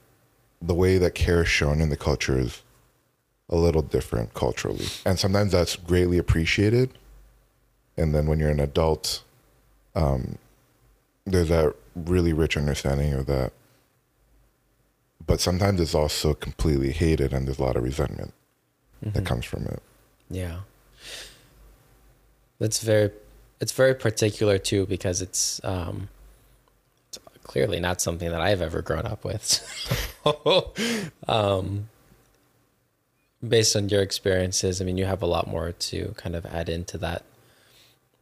[0.63, 2.63] the way that care is shown in the culture is
[3.51, 4.87] a little different culturally.
[5.05, 6.97] And sometimes that's greatly appreciated.
[7.99, 9.23] And then when you're an adult,
[9.95, 10.39] um,
[11.27, 13.53] there's that really rich understanding of that.
[15.25, 18.35] But sometimes it's also completely hated and there's a lot of resentment
[19.03, 19.27] that Mhm.
[19.27, 19.83] comes from it.
[20.31, 20.61] Yeah.
[22.59, 23.11] That's very
[23.61, 26.09] it's very particular too because it's um
[27.09, 29.61] it's clearly not something that I've ever grown up with.
[31.29, 31.89] um
[33.47, 36.69] based on your experiences, I mean you have a lot more to kind of add
[36.69, 37.25] into that.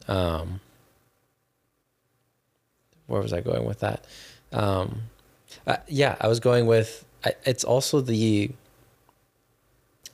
[0.09, 0.61] Um
[3.11, 4.05] where was I going with that?
[4.53, 5.03] Um
[5.67, 8.51] uh, yeah, I was going with I, it's also the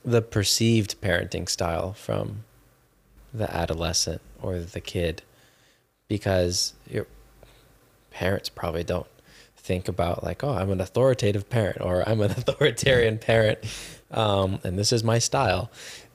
[0.03, 2.43] the perceived parenting style from
[3.33, 5.21] the adolescent or the kid
[6.07, 7.05] because your
[8.11, 9.07] parents probably don't
[9.57, 13.59] think about like oh i'm an authoritative parent or i'm an authoritarian parent.
[14.09, 15.69] Um, and this is my style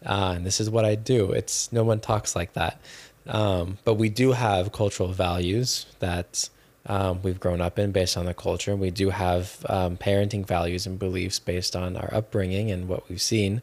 [0.07, 1.33] uh, and this is what i do.
[1.33, 2.81] It's no one talks like that.
[3.27, 6.49] Um, but we do have cultural values that
[6.87, 8.75] um, we've grown up in based on the culture.
[8.75, 13.23] We do have um, parenting values and beliefs based on our upbringing and what we've
[13.23, 13.63] seen.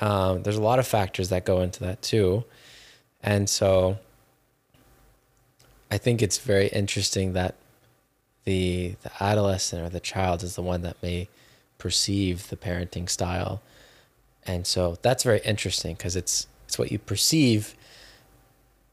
[0.00, 2.44] Um, there's a lot of factors that go into that too.
[3.22, 3.98] And so
[5.90, 7.54] I think it's very interesting that
[8.44, 11.28] the the adolescent or the child is the one that may
[11.78, 13.62] perceive the parenting style.
[14.44, 17.74] And so that's very interesting because it's it's what you perceive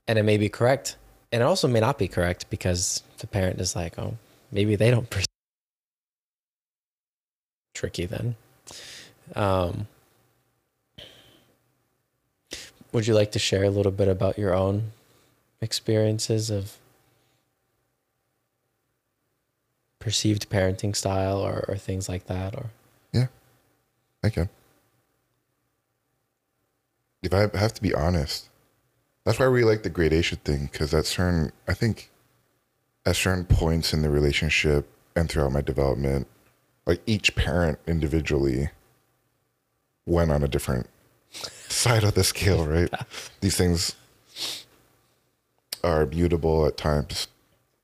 [0.08, 0.98] and it may be correct
[1.32, 4.18] and it also may not be correct because the parent is like, "Oh,
[4.52, 5.28] maybe they don't perceive
[7.74, 8.36] tricky then."
[9.36, 9.88] Um
[12.92, 14.92] would you like to share a little bit about your own
[15.62, 16.78] experiences of
[20.00, 22.68] perceived parenting style or, or things like that or
[23.12, 23.28] yeah
[24.24, 24.50] I can.
[27.22, 28.49] If I have to be honest,
[29.26, 32.10] that's why we like the gradation thing because at certain, I think,
[33.06, 36.28] at certain points in the relationship and throughout my development,
[36.86, 38.70] like each parent individually
[40.06, 40.88] went on a different
[41.32, 42.92] side of the scale, right?
[43.42, 43.96] These things
[45.84, 47.28] are mutable at times.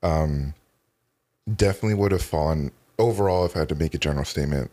[0.01, 0.53] Um,
[1.53, 4.71] definitely would have fallen overall if I had to make a general statement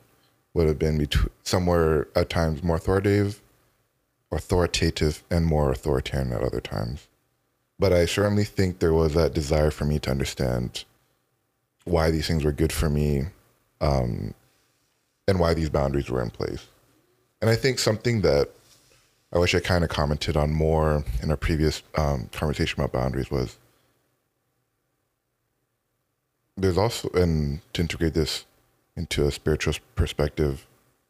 [0.55, 3.40] would have been between somewhere at times more authoritative,
[4.33, 7.09] authoritative, and more authoritarian at other times.
[7.79, 10.85] But I certainly think there was that desire for me to understand
[11.85, 13.27] why these things were good for me,
[13.81, 14.35] um,
[15.29, 16.66] and why these boundaries were in place.
[17.40, 18.51] And I think something that
[19.33, 23.31] I wish I kind of commented on more in our previous um, conversation about boundaries
[23.31, 23.59] was
[26.57, 28.45] there's also, and to integrate this
[28.95, 30.66] into a spiritual perspective,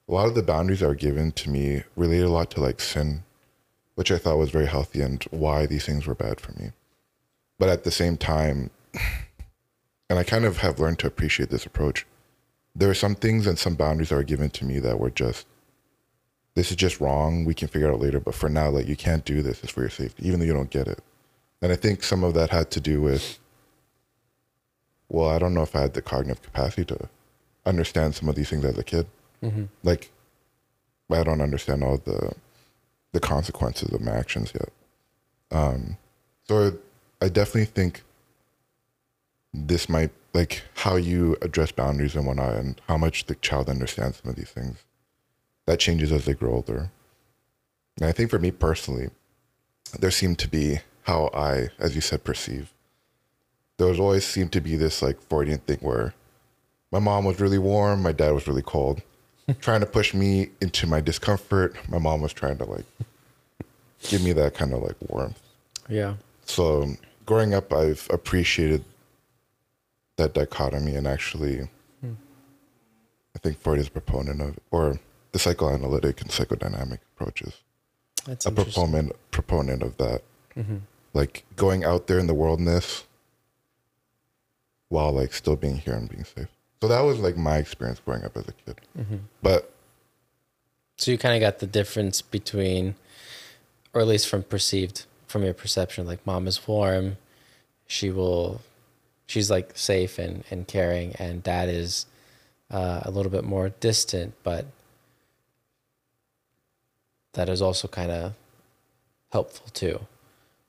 [0.08, 2.80] a lot of the boundaries that were given to me related a lot to like
[2.80, 3.22] sin,
[3.94, 6.72] which I thought was very healthy and why these things were bad for me.
[7.58, 8.70] But at the same time,
[10.10, 12.06] and I kind of have learned to appreciate this approach,
[12.74, 15.46] there are some things and some boundaries that were given to me that were just,
[16.54, 17.44] this is just wrong.
[17.44, 18.20] We can figure it out later.
[18.20, 19.62] But for now, like, you can't do this.
[19.62, 21.00] It's for your safety, even though you don't get it.
[21.60, 23.38] And I think some of that had to do with,
[25.08, 27.08] well, I don't know if I had the cognitive capacity to
[27.64, 29.06] understand some of these things as a kid.
[29.42, 29.64] Mm-hmm.
[29.82, 30.10] Like,
[31.10, 32.32] I don't understand all the
[33.12, 34.70] the consequences of my actions yet.
[35.50, 35.98] Um,
[36.48, 36.78] so
[37.20, 38.02] I definitely think
[39.52, 44.20] this might like how you address boundaries and whatnot, and how much the child understands
[44.22, 44.78] some of these things.
[45.66, 46.90] That changes as they grow older.
[48.00, 49.10] And I think for me personally,
[49.98, 52.72] there seemed to be how I, as you said, perceive.
[53.76, 56.14] There was always seemed to be this like Freudian thing where
[56.90, 59.02] my mom was really warm, my dad was really cold,
[59.60, 61.76] trying to push me into my discomfort.
[61.88, 62.84] My mom was trying to like
[64.08, 65.40] give me that kind of like warmth.
[65.88, 66.88] yeah So
[67.26, 68.84] growing up, I've appreciated
[70.16, 71.68] that dichotomy, and actually,
[73.34, 75.00] I think Freud is a proponent of, or
[75.32, 77.54] the psychoanalytic and psychodynamic approaches,
[78.26, 80.22] that's a proponent proponent of that,
[80.56, 80.78] mm-hmm.
[81.14, 83.04] like going out there in the worldness
[84.88, 86.48] while like still being here and being safe.
[86.82, 88.80] So that was like my experience growing up as a kid.
[88.98, 89.16] Mm-hmm.
[89.40, 89.72] But
[90.96, 92.96] so you kind of got the difference between
[93.94, 97.18] or at least from perceived from your perception like mom is warm
[97.86, 98.62] she will
[99.26, 102.06] she's like safe and, and caring and dad is
[102.72, 104.66] uh, a little bit more distant but
[107.34, 108.32] that is also kind of
[109.30, 110.00] helpful too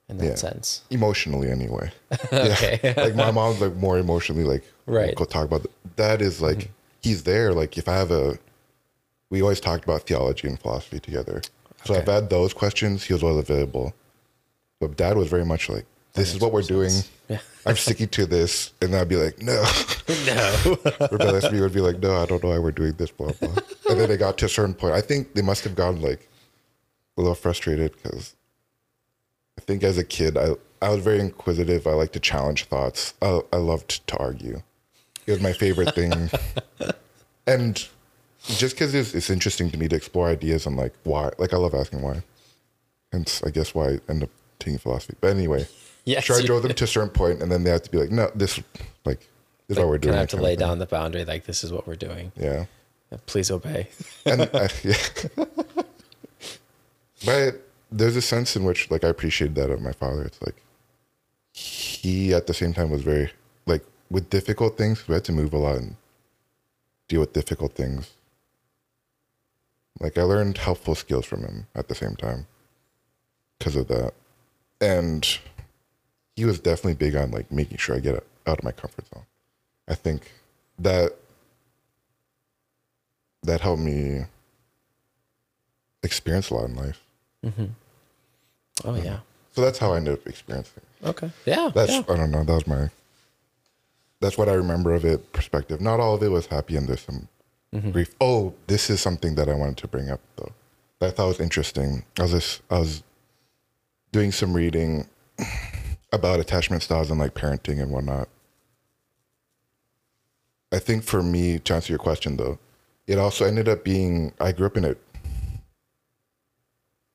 [0.08, 0.34] in that Yeah.
[0.34, 1.90] sense emotionally, anyway.
[2.32, 5.14] okay like my mom's like more emotionally like Right.
[5.14, 6.72] Go talk about th- that is like mm-hmm.
[7.00, 7.54] he's there.
[7.54, 8.38] Like if I have a,
[9.30, 11.40] we always talked about theology and philosophy together.
[11.86, 12.02] So Okay.
[12.02, 13.04] I've had those questions.
[13.04, 13.94] He was always available,
[14.80, 16.92] but dad was very much like, "This is what we're doing.
[17.28, 19.64] yeah I'm sticking to this," and I'd be like, "No."
[20.26, 20.76] no
[21.10, 23.54] Rebellious me would be like, "No, I don't know why we're doing this." Blah blah.
[23.88, 24.92] and then they got to a certain point.
[24.94, 26.28] I think they must have gotten like
[27.16, 28.34] a little frustrated because
[29.66, 31.86] think as a kid, I I was very inquisitive.
[31.86, 33.14] I like to challenge thoughts.
[33.22, 34.62] I I loved to argue.
[35.26, 36.30] It was my favorite thing.
[37.46, 37.86] and
[38.46, 41.56] just because it's, it's interesting to me to explore ideas and like why, like I
[41.56, 42.22] love asking why.
[43.10, 45.14] Hence, I guess why I end up taking philosophy.
[45.20, 45.66] But anyway,
[46.04, 47.98] yes sure, I drove them to a certain point, and then they have to be
[47.98, 48.60] like, no, this,
[49.04, 49.28] like,
[49.68, 50.14] this is what we're doing.
[50.14, 52.66] of have to lay down the boundary like this is what we're doing Yeah.
[53.26, 53.88] please obey
[54.26, 55.44] and I, uh, yeah.
[57.24, 57.62] but
[57.94, 60.24] there's a sense in which like I appreciated that of my father.
[60.24, 60.60] It's like
[61.52, 63.30] he at the same time was very
[63.66, 65.06] like with difficult things.
[65.06, 65.96] We had to move a lot and
[67.06, 68.10] deal with difficult things.
[70.00, 72.48] Like I learned helpful skills from him at the same time
[73.58, 74.12] because of that,
[74.80, 75.38] and
[76.34, 78.14] he was definitely big on like making sure I get
[78.46, 79.24] out of my comfort zone.
[79.86, 80.32] I think
[80.80, 81.14] that
[83.44, 84.24] that helped me
[86.02, 87.00] experience a lot in life.
[87.46, 87.66] Mm-hmm.
[88.84, 89.18] Oh yeah.
[89.52, 90.82] So that's how I ended up experiencing.
[91.02, 91.06] it.
[91.08, 91.30] Okay.
[91.46, 91.70] Yeah.
[91.74, 92.02] That's yeah.
[92.08, 92.42] I don't know.
[92.44, 92.90] That was my.
[94.20, 95.32] That's what I remember of it.
[95.32, 95.80] Perspective.
[95.80, 97.28] Not all of it was happy, and there's some
[97.74, 97.90] Mm-hmm.
[97.90, 98.14] grief.
[98.20, 100.52] Oh, this is something that I wanted to bring up though.
[101.00, 102.04] That I thought was interesting.
[102.20, 103.02] I was just, I was
[104.12, 105.08] doing some reading
[106.12, 108.28] about attachment styles and like parenting and whatnot.
[110.70, 112.60] I think for me, to answer your question though,
[113.08, 114.94] it also ended up being I grew up in a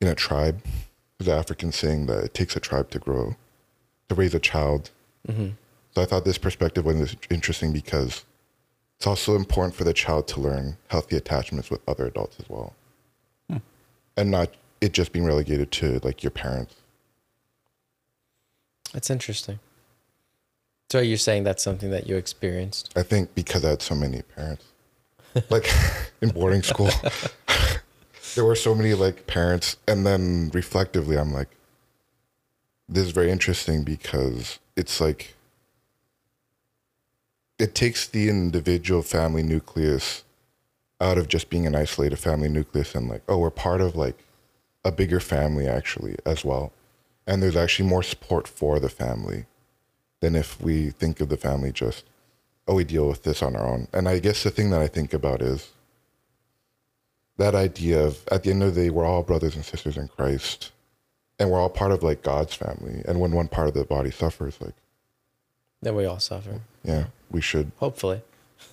[0.02, 0.62] in a tribe.
[1.20, 3.36] There's an African saying that it takes a tribe to grow,
[4.08, 4.90] to raise a child.
[5.28, 5.50] Mm-hmm.
[5.94, 8.24] So I thought this perspective was interesting because
[8.98, 12.74] it's also important for the child to learn healthy attachments with other adults as well,
[14.18, 14.50] and not
[14.82, 16.76] it just being relegated to like your parents.
[18.94, 19.60] That's interesting.
[20.92, 22.92] So you're saying that's something that you experienced?
[22.96, 24.66] I think because I had so many parents,
[25.50, 25.70] like
[26.22, 26.90] in boarding school,
[28.36, 31.50] there were so many like parents, and then reflectively, I'm like,
[32.88, 35.36] this is very interesting because it's like
[37.58, 40.24] it takes the individual family nucleus
[41.02, 44.24] out of just being an isolated family nucleus and like, oh, we're part of like
[44.84, 46.72] a bigger family actually as well,
[47.28, 49.46] and there's actually more support for the family
[50.20, 52.04] than if we think of the family just
[52.70, 53.88] oh, we deal with this on our own.
[53.92, 55.72] And I guess the thing that I think about is
[57.40, 60.08] that idea of at the end of the day, we're all brothers and sisters in
[60.10, 60.72] Christ,
[61.40, 63.02] and we're all part of like God's family.
[63.08, 64.76] And when one part of the body suffers, like,
[65.82, 66.62] Then we all suffer.
[66.84, 67.72] yeah, we should.
[67.78, 68.22] Hopefully.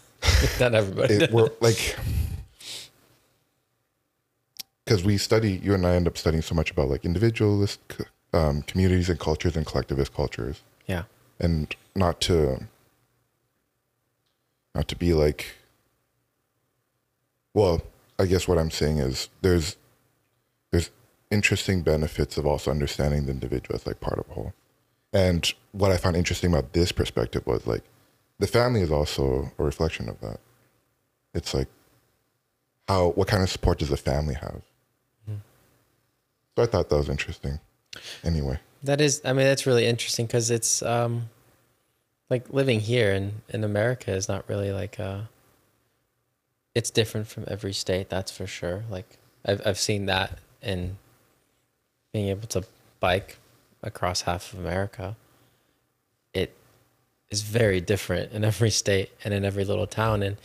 [0.61, 1.15] Not everybody.
[1.15, 1.97] It, we're like,
[4.85, 7.81] because we study, you and I end up studying so much about like individualist
[8.33, 10.63] um, communities and cultures and collectivist cultures.
[10.87, 11.05] yeah.
[11.41, 12.65] and not to
[14.75, 15.47] not to be like
[17.55, 17.81] well
[18.19, 19.77] i guess what i'm saying is there's
[20.71, 20.91] there's
[21.31, 24.53] interesting benefits of also understanding the individual as like part of a whole.
[25.13, 27.83] And what i found interesting about this perspective was like
[28.39, 30.41] the family is also a reflection of that.
[31.35, 31.69] It's like
[32.89, 34.63] how what kind of support does the family have?
[36.57, 37.61] So i thought that was interesting.
[38.25, 38.59] Anyway.
[38.83, 41.29] That is, I mean, that's really interesting because it's um,
[42.31, 45.23] like living here in, in America is not really like, uh,
[46.77, 48.85] it's different from every state, that's for sure.
[48.91, 49.17] Like,
[49.47, 50.99] I've, I've seen that in
[52.13, 52.65] being able to
[53.01, 53.39] bike
[53.83, 55.17] across half of America.
[56.35, 56.55] It
[57.31, 60.23] is very different in every state and in every little town.
[60.23, 60.37] And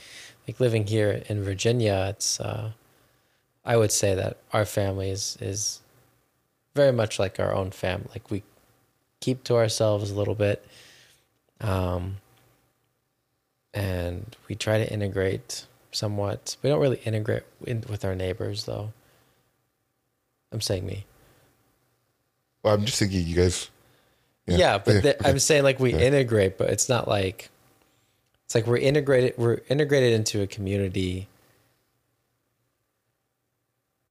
[0.48, 2.72] like living here in Virginia, it's, uh,
[3.66, 5.82] I would say that our family is, is
[6.76, 8.08] very much like our own family.
[8.12, 8.44] Like we
[9.20, 10.66] keep to ourselves a little bit.
[11.60, 12.20] Um,
[13.74, 16.58] and we try to integrate somewhat.
[16.64, 18.94] We don't really integrate in, with our neighbors though.
[20.52, 21.06] I'm saying me.
[22.64, 23.70] well i'm just thinking you guys
[24.48, 25.28] Yeah, but Okay, the.
[25.28, 26.00] I'm saying like we Yeah.
[26.02, 27.50] integrate, but it's not like
[28.46, 29.36] it's like we're integrated.
[29.38, 31.28] We're integrated into a community,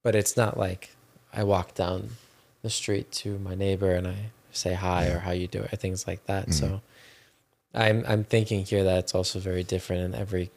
[0.03, 0.95] but it's not like
[1.31, 2.11] I walk down
[2.63, 4.15] the street to my neighbor and I
[4.51, 6.43] say hi or how you do it, or things like that.
[6.49, 6.51] Mm-hmm.
[6.53, 6.81] So
[7.73, 10.49] I'm I'm thinking here that it's also very different in every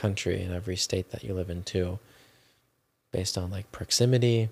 [0.00, 1.98] country and every state that you live in too,
[3.12, 4.48] based on like proximity,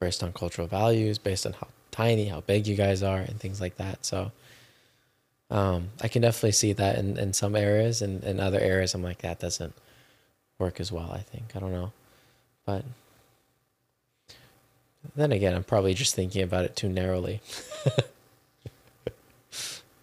[0.00, 3.60] based on cultural values, based on how tiny, how big you guys are, and things
[3.60, 4.04] like that.
[4.04, 4.32] So
[5.50, 9.02] um, I can definitely see that in, in some areas, and in other areas, I'm
[9.02, 9.74] like that doesn't
[10.58, 11.10] work as well.
[11.12, 11.92] I think I don't know,
[12.66, 12.84] but
[15.16, 17.40] then again, I'm probably just thinking about it too narrowly.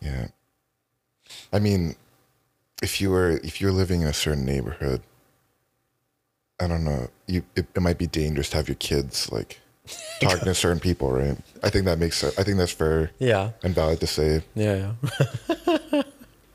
[0.05, 0.27] Yeah.
[1.51, 1.95] I mean,
[2.81, 5.01] if you were if you're living in a certain neighborhood,
[6.59, 9.59] I don't know, you it, it might be dangerous to have your kids like
[10.21, 11.37] talking to certain people, right?
[11.63, 12.37] I think that makes sense.
[12.39, 14.43] I think that's fair Yeah, and valid to say.
[14.55, 16.01] yeah, yeah.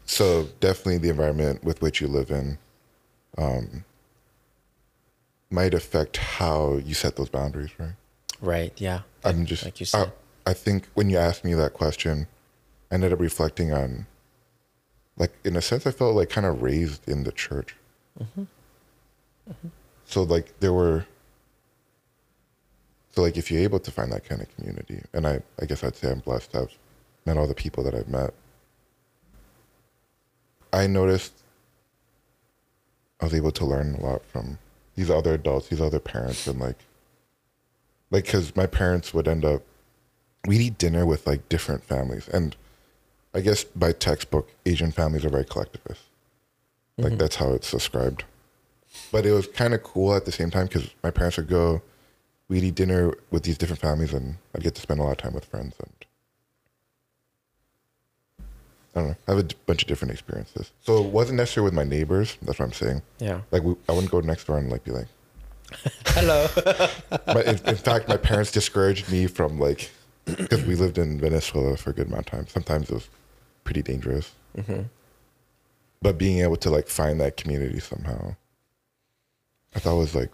[0.06, 2.58] So definitely the environment with which you live in
[3.38, 3.84] um,
[5.50, 7.92] might affect how you set those boundaries, right?
[8.40, 8.72] right.
[8.80, 10.12] Yeah, I'm just like you I, said.
[10.48, 12.26] I think when you asked me that question,
[12.90, 14.06] I ended up reflecting on,
[15.20, 17.76] like in a sense, I felt like kind of raised in the church.
[18.18, 18.40] Mm-hmm.
[19.50, 19.68] Mm-hmm.
[20.06, 21.04] So like there were.
[23.12, 25.84] So like if you're able to find that kind of community, and I I guess
[25.84, 26.72] I'd say I'm blessed to have
[27.26, 28.32] met all the people that I've met.
[30.72, 31.34] I noticed
[33.20, 34.58] I was able to learn a lot from
[34.94, 36.78] these other adults, these other parents, and like,
[38.10, 39.62] like, because my parents would end up,
[40.46, 42.56] we'd eat dinner with like different families, and
[43.32, 46.02] I guess by textbook, Asian families are very collectivist.
[46.98, 47.18] Like mm-hmm.
[47.18, 48.24] that's how it's described.
[49.12, 51.80] But it was kind of cool at the same time because my parents would go,
[52.48, 55.18] we'd eat dinner with these different families, and I'd get to spend a lot of
[55.18, 55.76] time with friends.
[55.78, 55.90] And
[58.94, 60.72] I don't know, I have a d- bunch of different experiences.
[60.82, 62.36] So it wasn't necessarily with my neighbors.
[62.42, 63.02] That's what I'm saying.
[63.20, 63.40] Yeah.
[63.52, 65.06] Like we, I wouldn't go next door and like be like.
[66.06, 66.48] Hello.
[67.26, 69.90] But in, in fact, my parents discouraged me from like
[70.24, 72.46] because we lived in Venezuela for a good amount of time.
[72.48, 73.08] Sometimes it was
[73.70, 74.32] pretty dangerous.
[74.66, 74.82] hmm
[76.02, 78.34] But being able to like find that community somehow,
[79.76, 80.30] I thought was like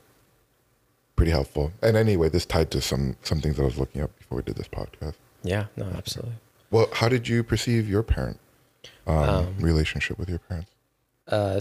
[1.17, 1.71] pretty helpful.
[1.83, 4.43] And anyway, this tied to some some things that I was looking up before we
[4.43, 5.15] did this podcast.
[5.43, 5.67] Yeah.
[5.77, 5.85] No.
[5.95, 6.33] Absolutely.
[6.71, 8.41] Well, how did you perceive your parent
[9.07, 10.71] um, Um, relationship with your parents?
[11.29, 11.61] Uh,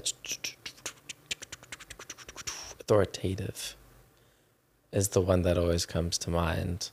[2.79, 3.75] authoritative
[4.93, 6.89] is the one that always comes to mind.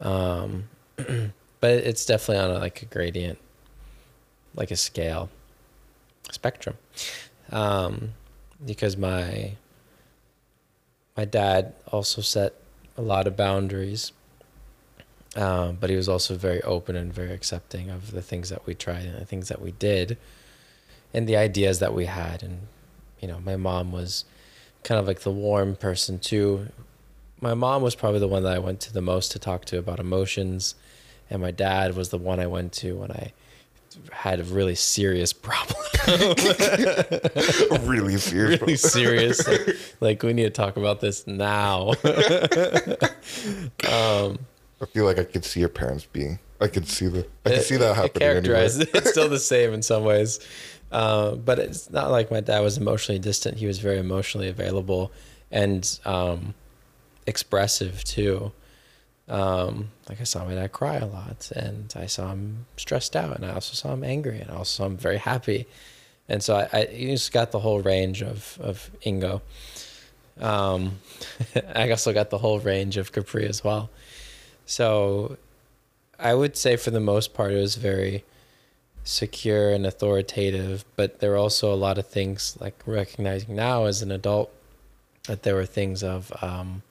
[0.00, 3.38] Um, but it's definitely on a, like a gradient,
[4.54, 5.30] like a scale,
[6.30, 6.76] spectrum.
[7.50, 8.12] Um,
[8.64, 9.52] because my
[11.16, 12.54] my dad also set
[12.96, 14.12] a lot of boundaries,
[15.36, 18.74] um, but he was also very open and very accepting of the things that we
[18.74, 20.16] tried and the things that we did,
[21.12, 22.42] and the ideas that we had.
[22.42, 22.60] And
[23.20, 24.24] you know, my mom was
[24.84, 26.68] kind of like the warm person too.
[27.40, 29.78] My mom was probably the one that I went to the most to talk to
[29.78, 30.74] about emotions,
[31.28, 33.32] and my dad was the one I went to when I
[34.12, 35.80] had a really serious problem.
[37.88, 38.60] really serious.
[38.62, 39.46] really serious.
[39.46, 41.88] Like, like, we need to talk about this now.
[43.88, 44.38] um,
[44.80, 46.38] I feel like I could see your parents being.
[46.60, 47.26] I could see the.
[47.44, 48.22] I could see that it happening.
[48.22, 48.42] Anyway.
[48.42, 50.40] characterized it's still the same in some ways
[50.92, 55.10] uh, but it's not like my dad was emotionally distant he was very emotionally available
[55.50, 56.54] and um,
[57.26, 58.52] expressive too
[59.28, 63.36] um, like i saw my dad cry a lot and i saw him stressed out
[63.36, 65.66] and i also saw him angry and i also saw him very happy.
[66.28, 69.42] And so i, I just got the whole range of of ingo.
[70.40, 70.98] Um,
[71.74, 73.90] i also got the whole range of capri as well.
[74.66, 75.36] So
[76.18, 78.24] I would say for the most part it was very
[79.04, 84.02] secure and authoritative, but there were also a lot of things like recognizing now as
[84.02, 84.52] an adult
[85.26, 86.82] that there were things of um,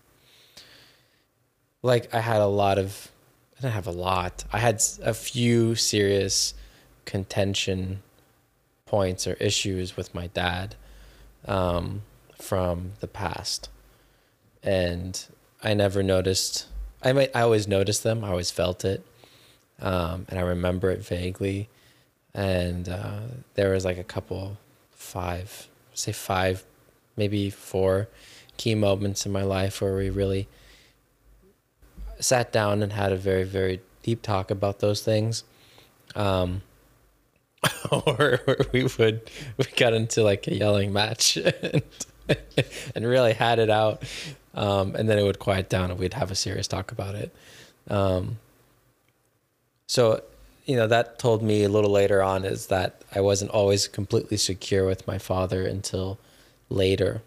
[1.83, 3.11] like I had a lot of
[3.57, 4.43] I didn't have a lot.
[4.51, 6.53] I had a few serious
[7.05, 8.01] contention
[8.85, 10.75] points or issues with my dad
[11.45, 12.01] um,
[12.39, 13.69] from the past,
[14.63, 15.23] and
[15.63, 16.67] I never noticed.
[17.03, 17.35] I might.
[17.35, 18.23] I always noticed them.
[18.23, 19.03] I always felt it,
[19.79, 21.69] um, and I remember it vaguely.
[22.33, 23.19] And uh,
[23.55, 24.57] there was like a couple,
[24.91, 26.63] five, say five,
[27.17, 28.07] maybe four,
[28.55, 30.47] key moments in my life where we really
[32.21, 35.43] sat down and had a very, very deep talk about those things.
[36.15, 36.61] Um,
[37.91, 38.39] or
[38.71, 41.83] we would we got into like a yelling match and,
[42.95, 44.03] and really had it out.
[44.53, 47.33] Um, and then it would quiet down and we'd have a serious talk about it.
[47.89, 48.37] Um,
[49.87, 50.21] so
[50.65, 54.37] you know that told me a little later on is that i wasn't always completely
[54.37, 56.17] secure with my father until
[56.69, 57.21] later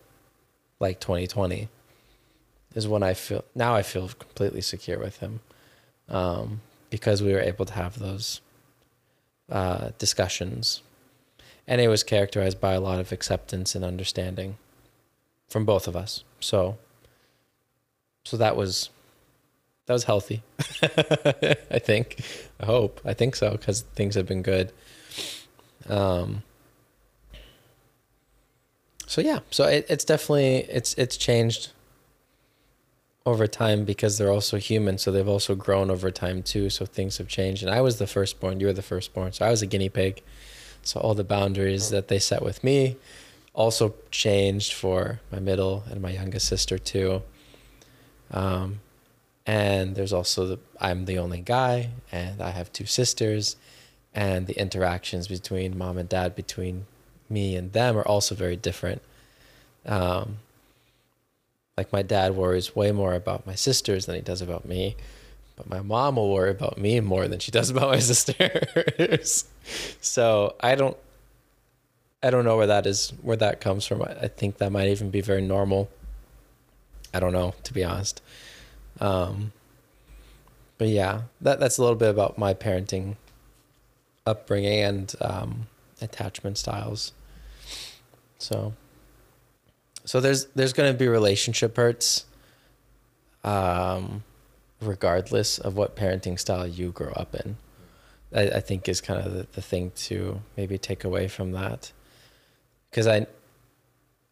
[0.81, 1.69] like 2020
[2.75, 5.41] is when i feel now i feel completely secure with him
[6.09, 6.61] um,
[6.91, 8.41] because we were able to have those
[9.51, 10.83] uh, discussions,
[11.67, 14.57] and it was characterized by a lot of acceptance and understanding
[15.49, 16.25] from both of us.
[16.41, 16.79] So,
[18.25, 18.91] so that was
[19.87, 20.43] that was healthy.
[20.83, 22.25] I think,
[22.61, 24.73] I hope, I think so because things have been good.
[25.89, 26.43] Um.
[29.07, 31.71] So yeah, so it, it's definitely it's it's changed
[33.27, 37.19] over time because they're also human so they've also grown over time too so things
[37.19, 37.63] have changed.
[37.63, 40.23] And i was the firstborn you were the firstborn so i was a guinea pig.
[40.83, 42.97] So all the boundaries that they set with me
[43.55, 47.23] also changed for my middle and my youngest sister too.
[48.31, 48.81] Um,
[49.47, 53.57] and there's also the i'm the only guy and i have two sisters
[54.15, 56.87] and the interactions between mom and dad between
[57.29, 59.03] me and them are also very different.
[59.87, 60.39] Um,
[61.77, 64.97] like my dad worries way more about my sisters than he does about me
[65.57, 69.45] but my mom will worry about me more than she does about my sisters.
[70.01, 70.97] So i don't
[72.23, 74.03] i don't know where that is where that comes from.
[74.03, 75.91] I, think that might even be very normal.
[77.13, 78.23] I don't know to be honest.
[79.01, 79.53] Um
[80.79, 83.17] but yeah that that's a little bit about my parenting
[84.27, 85.67] upbringing and um
[86.01, 87.13] attachment styles.
[88.39, 88.75] So
[90.05, 92.27] so there's there's going to be relationship hurts
[93.43, 94.23] um
[94.81, 97.57] regardless of what parenting style you grow up in
[98.35, 101.93] I, I think is kind of the, the thing to maybe take away from that.
[102.91, 103.27] Because I,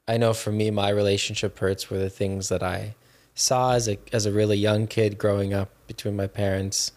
[0.08, 2.94] I know for me, my relationship hurts were the things that I
[3.34, 6.92] saw as a as a really young kid growing up between my parents.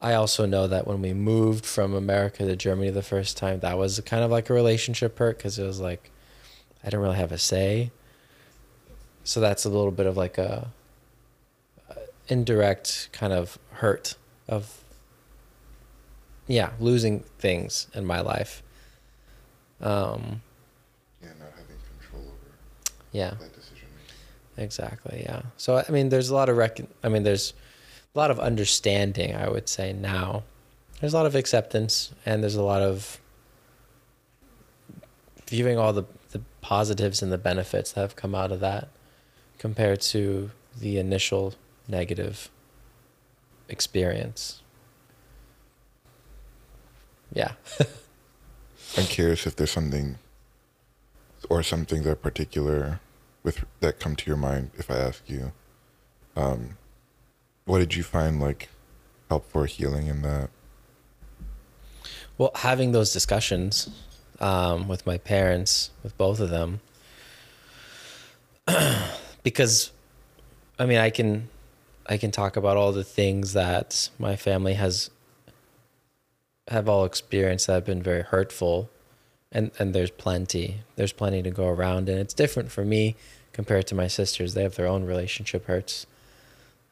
[0.00, 3.78] I also know that when we moved from America to Germany the first time, that
[3.78, 6.10] was kind of like a relationship hurt because it was like
[6.84, 7.90] I don't really have a say.
[9.24, 10.68] So that's a little bit of like a,
[12.28, 14.16] indirect kind of hurt
[14.48, 14.82] of
[16.46, 18.62] yeah losing things in my life.
[19.80, 20.42] Um,
[21.22, 22.56] Yeah, not having control over
[23.12, 23.30] yeah.
[23.30, 24.64] that decision making.
[24.64, 25.22] Exactly.
[25.24, 25.42] Yeah.
[25.56, 26.80] So I mean, there's a lot of rec.
[27.02, 27.52] I mean, there's
[28.14, 29.34] a lot of understanding.
[29.34, 30.44] I would say now,
[31.00, 33.20] there's a lot of acceptance, and there's a lot of
[35.46, 36.04] viewing all the
[36.64, 38.88] positives and the benefits that have come out of that,
[39.58, 40.50] compared to
[40.80, 41.52] the initial
[41.86, 42.48] negative
[43.68, 44.62] experience.
[47.34, 47.52] Yeah.
[48.96, 50.16] I'm curious if there's something
[51.50, 53.00] or some things that are particular
[53.42, 55.52] with that come to your mind if I ask you.
[56.34, 56.78] Um,
[57.66, 58.70] what did you find like
[59.28, 60.48] help for healing in that?
[62.38, 63.90] Well, having those discussions
[64.40, 66.80] um, with my parents, with both of them,
[69.42, 69.92] because,
[70.78, 71.48] I mean, I can,
[72.06, 75.10] I can talk about all the things that my family has
[76.68, 78.88] have all experienced that have been very hurtful,
[79.52, 83.16] and and there's plenty, there's plenty to go around, and it's different for me
[83.52, 84.54] compared to my sisters.
[84.54, 86.06] They have their own relationship hurts.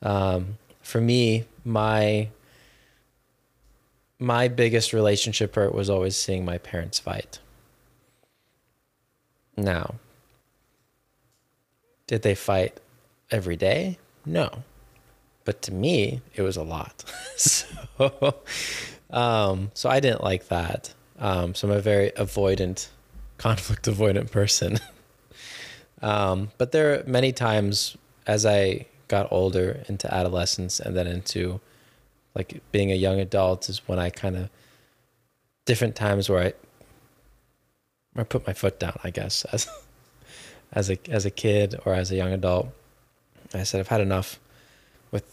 [0.03, 2.29] Um, for me, my
[4.23, 7.41] my biggest relationship hurt was always seeing my parents fight.
[9.57, 9.97] Now,
[12.07, 12.79] did they fight
[13.31, 13.99] every day?
[14.25, 14.63] No.
[15.45, 17.05] But to me, it was a lot.
[17.37, 18.37] so,
[19.11, 20.95] um, so I didn't like that.
[21.19, 22.89] Um, so I'm a very avoidant,
[23.39, 24.79] conflict avoidant person.
[26.03, 27.97] um, but there are many times
[28.27, 31.61] as I got older into adolescence and then into
[32.35, 34.51] like being a young adult is when I kind of
[35.65, 36.53] different times where I
[38.15, 39.69] I put my foot down, I guess, as
[40.73, 42.69] as a as a kid or as a young adult.
[43.55, 44.39] I said I've had enough
[45.11, 45.25] with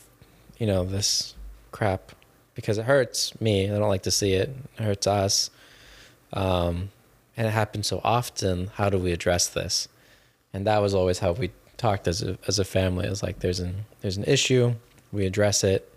[0.58, 1.36] you know this
[1.72, 2.12] crap
[2.56, 3.66] because it hurts me.
[3.70, 4.54] I don't like to see it.
[4.78, 5.50] It hurts us.
[6.34, 6.90] Um,
[7.38, 8.68] and it happens so often.
[8.76, 9.88] How do we address this?
[10.54, 13.08] And that was always how we talked as a as a family.
[13.08, 14.74] It was like there's an there's an issue,
[15.12, 15.90] we address it,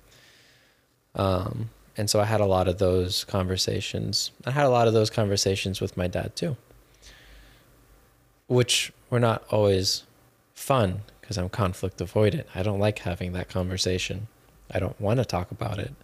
[1.15, 4.31] um, and so I had a lot of those conversations.
[4.47, 6.57] I had a lot of those conversations with my dad too,
[8.47, 10.05] which were not always
[10.55, 12.45] fun because I'm conflict avoidant.
[12.55, 14.29] I don't like having that conversation.
[14.71, 15.95] I don't want to talk about it,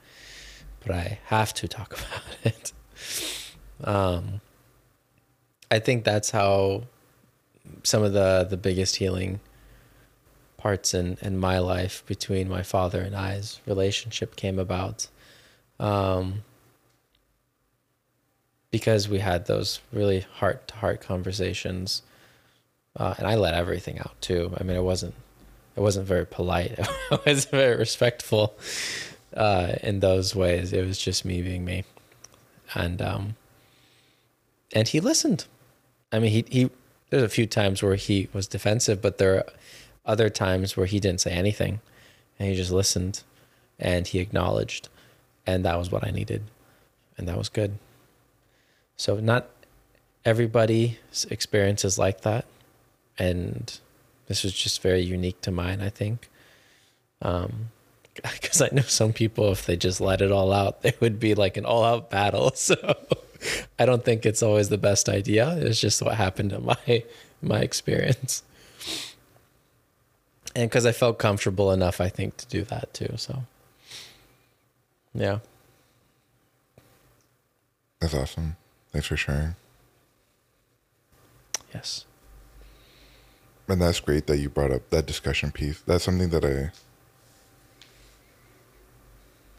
[0.80, 2.72] but I have to talk about it.
[3.82, 4.40] Um,
[5.70, 6.82] I think that's how
[7.82, 9.40] some of the the biggest healing
[10.59, 15.09] parts in in my life between my father and I's relationship came about.
[15.80, 16.42] Um,
[18.70, 22.02] because we had those really heart to heart conversations,
[22.96, 24.54] uh, and I let everything out too.
[24.59, 25.14] I mean, it wasn't
[25.76, 26.72] it wasn't very polite.
[27.11, 28.54] it wasn't very respectful
[29.34, 30.72] uh, in those ways.
[30.72, 31.84] It was just me being me,
[32.74, 33.36] and um,
[34.74, 35.46] and he listened.
[36.12, 36.70] I mean, he he.
[37.11, 39.46] There's a few times where he was defensive, but there
[40.09, 41.80] other times where he didn't say anything,
[42.38, 43.22] and he just listened,
[43.78, 44.88] and he acknowledged,
[45.46, 46.42] and that was what I needed,
[47.16, 47.78] and that was good.
[48.96, 49.48] So not
[50.24, 52.46] everybody's experience is like that,
[53.18, 53.78] and
[54.26, 55.80] this was just very unique to mine.
[55.80, 56.28] I think,
[57.22, 57.70] um,
[58.14, 61.34] because I know some people, if they just let it all out, they would be
[61.34, 62.52] like an all-out battle.
[62.56, 62.96] So.
[63.78, 65.56] I don't think it's always the best idea.
[65.59, 67.04] It's just what happened in my
[67.40, 68.42] my experience.
[70.59, 73.14] And because I felt comfortable enough, I think, to do that too.
[73.14, 73.44] So,
[75.14, 75.38] yeah.
[78.00, 78.56] That's awesome.
[78.90, 79.54] Thanks for sharing.
[81.72, 82.06] Yes.
[83.68, 85.80] And that's great that you brought up that discussion piece.
[85.82, 86.72] That's something that I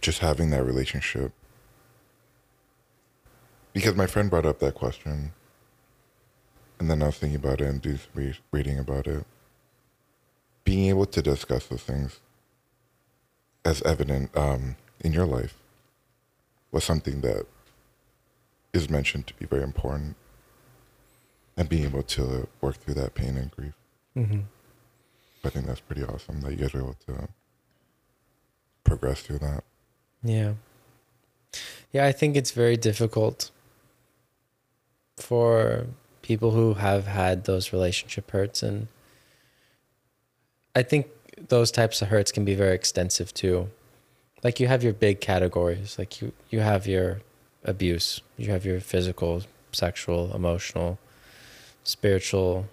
[0.02, 1.32] just having that relationship.
[3.72, 5.32] Because my friend brought up that question.
[6.78, 7.98] And then I was thinking about it and do
[8.52, 9.26] reading about it.
[10.70, 12.20] Being able to discuss those things
[13.66, 15.56] as evident um, in your life
[16.72, 17.48] was something that
[18.72, 20.16] is mentioned to be very important.
[21.58, 23.74] And being able to work through that pain and grief.
[24.16, 24.42] Mm-hmm.
[25.44, 27.30] I think that's pretty awesome that you guys were able to
[28.84, 29.64] progress through that.
[30.22, 30.54] Yeah.
[31.92, 33.50] Yeah, I think it's very difficult
[35.18, 35.88] for
[36.22, 38.88] people who have had those relationship hurts and
[40.76, 41.08] I think
[41.48, 43.70] those types of hurts can be very extensive too.
[44.44, 47.22] Like you have your big categories, like you you have your
[47.64, 50.98] abuse, you have your physical, sexual, emotional,
[51.84, 52.68] spiritual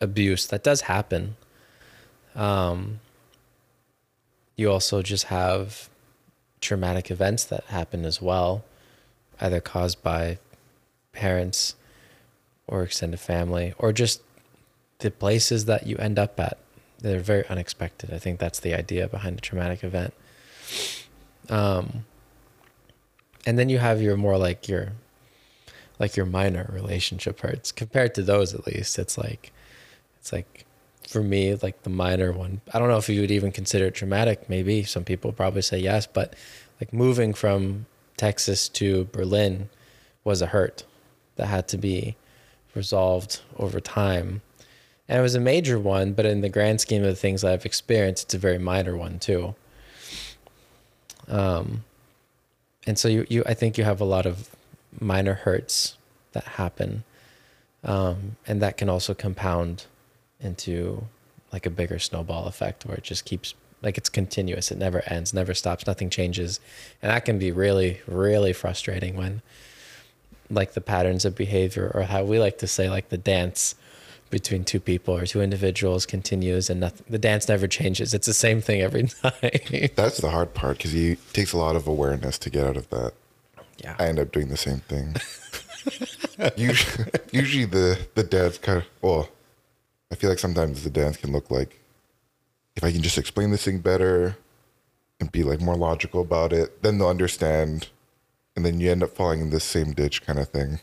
[0.00, 1.36] abuse that does happen.
[2.34, 3.00] Um
[4.56, 5.88] you also just have
[6.60, 8.64] traumatic events that happen as well,
[9.40, 10.38] either caused by
[11.12, 11.74] parents
[12.66, 14.22] or extended family or just
[15.00, 16.58] the places that you end up at.
[17.04, 18.14] They're very unexpected.
[18.14, 20.14] I think that's the idea behind a traumatic event.
[21.50, 22.06] Um,
[23.44, 24.92] and then you have your more like your
[25.98, 29.52] like your minor relationship hurts compared to those at least it's like
[30.18, 30.64] it's like
[31.06, 33.94] for me like the minor one i don't know if you would even consider it
[33.94, 36.34] traumatic maybe some people probably say yes but
[36.80, 37.84] like moving from
[38.16, 39.68] texas to berlin
[40.24, 40.84] was a hurt
[41.36, 42.16] that had to be
[42.74, 44.40] resolved over time
[45.08, 48.24] and it was a major one but in the grand scheme of things i've experienced
[48.24, 49.54] it's a very minor one too.
[51.28, 51.84] Um
[52.86, 54.50] and so you, you i think you have a lot of
[55.00, 55.96] minor hurts
[56.32, 57.04] that happen
[57.84, 59.84] um, and that can also compound
[60.40, 61.04] into
[61.52, 64.70] like a bigger snowball effect where it just keeps like it's continuous.
[64.70, 66.58] It never ends never stops nothing changes.
[67.02, 69.42] And that can be really really frustrating when
[70.50, 73.74] like the patterns of behavior or how we like to say like the dance
[74.30, 78.34] between two people or two individuals continues and nothing, the dance never changes it's the
[78.34, 82.38] same thing every night That's the hard part because it takes a lot of awareness
[82.38, 83.12] to get out of that.
[83.78, 85.16] yeah I end up doing the same thing.
[86.56, 89.28] usually, usually the the dance kind of well,
[90.10, 91.78] I feel like sometimes the dance can look like
[92.76, 94.36] if I can just explain this thing better
[95.20, 97.88] and be like more logical about it, then they'll understand,
[98.56, 100.80] and then you end up falling in this same ditch kind of thing.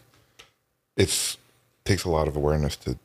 [0.95, 1.37] It's
[1.83, 2.97] takes a lot of awareness to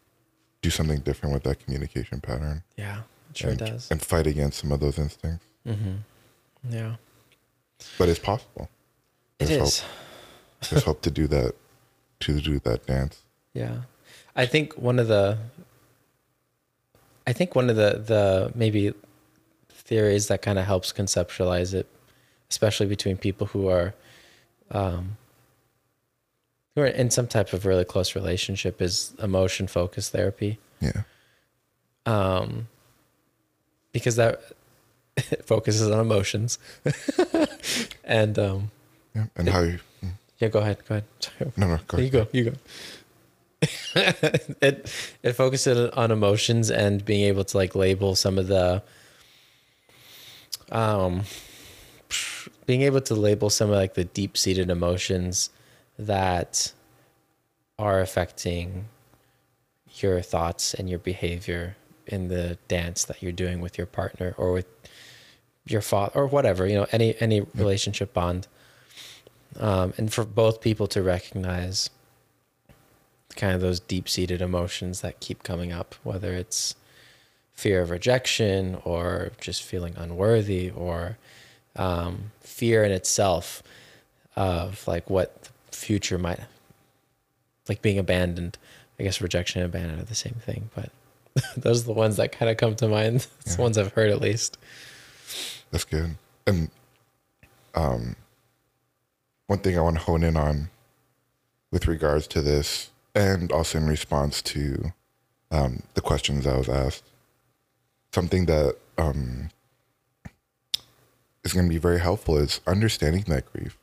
[0.62, 2.62] do something different with that communication pattern.
[2.76, 3.00] yeah
[3.30, 5.44] it sure and, does and fight against some of those instincts.
[6.68, 6.96] yeah
[7.98, 8.68] But it's possible.
[9.38, 9.90] it There's is Hope.
[10.70, 11.54] There's hope to do that,
[12.20, 13.20] to do that dance.
[13.52, 13.82] Yeah.
[14.34, 15.38] I think one of the
[17.26, 18.94] I think one of the the maybe
[19.68, 21.86] theories that kind of helps conceptualize it,
[22.50, 23.94] especially between people who are
[24.70, 25.16] um
[26.76, 30.58] who are in some type of really close relationship is emotion focused therapy.
[30.80, 31.02] Yeah.
[32.04, 32.68] Um
[33.92, 34.40] because that
[35.44, 36.58] focuses on emotions.
[38.04, 38.70] and um
[39.14, 39.24] Yeah.
[39.36, 39.78] And how you,
[40.38, 40.78] yeah, go ahead.
[40.86, 41.04] Go ahead.
[41.20, 41.52] Sorry.
[41.56, 42.28] no, no, go You go.
[42.30, 42.52] You go.
[44.60, 48.82] it it focuses on emotions and being able to like label some of the
[50.70, 51.22] um
[52.66, 55.48] being able to label some of like the deep seated emotions
[55.98, 56.72] that
[57.78, 58.86] are affecting
[59.96, 61.76] your thoughts and your behavior
[62.06, 64.66] in the dance that you're doing with your partner or with
[65.66, 68.46] your father or whatever you know any any relationship bond.
[69.58, 71.90] Um, and for both people to recognize
[73.36, 76.74] kind of those deep seated emotions that keep coming up, whether it's
[77.52, 81.16] fear of rejection or just feeling unworthy or
[81.74, 83.62] um, fear in itself
[84.36, 85.45] of like what
[85.76, 86.40] future might
[87.68, 88.58] like being abandoned.
[88.98, 90.90] I guess rejection and abandon are the same thing, but
[91.56, 93.26] those are the ones that kind of come to mind.
[93.40, 94.58] It's the ones I've heard at least.
[95.70, 96.16] That's good.
[96.46, 96.70] And
[97.74, 98.16] um,
[99.46, 100.70] one thing I want to hone in on
[101.70, 104.92] with regards to this, and also in response to
[105.50, 107.04] um, the questions I was asked,
[108.12, 109.50] something that um,
[111.44, 113.76] is going to be very helpful is understanding that grief.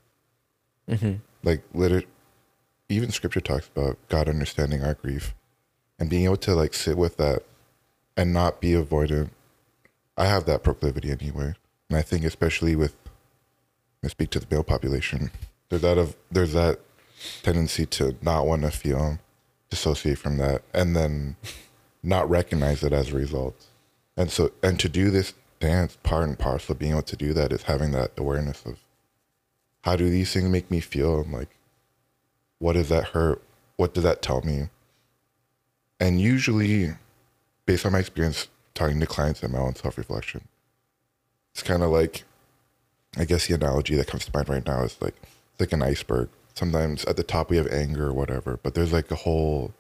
[0.89, 1.13] Mm-hmm.
[1.43, 2.03] Like, liter-
[2.89, 5.33] even scripture talks about God understanding our grief
[5.99, 7.43] and being able to like sit with that
[8.15, 9.29] and not be avoidant.
[10.17, 11.55] I have that proclivity anyway.
[11.89, 12.95] And I think especially with
[14.03, 15.31] I speak to the male population,
[15.69, 16.79] there's that of there's that
[17.41, 19.19] tendency to not want to feel
[19.69, 21.35] dissociate from that and then
[22.03, 23.55] not recognize it as a result.
[24.17, 27.53] And so and to do this dance part and parcel being able to do that
[27.53, 28.77] is having that awareness of
[29.83, 31.57] how do these things make me feel I'm like
[32.63, 33.41] what does that hurt?
[33.75, 34.69] What does that tell me?
[35.99, 36.93] And usually
[37.65, 40.47] based on my experience talking to clients and my own self reflection,
[41.51, 42.23] it's kind of like
[43.17, 45.15] I guess the analogy that comes to mind right now is like
[45.51, 46.29] it's like an iceberg.
[46.55, 49.73] Sometimes at the top we have anger or whatever, but there's like a whole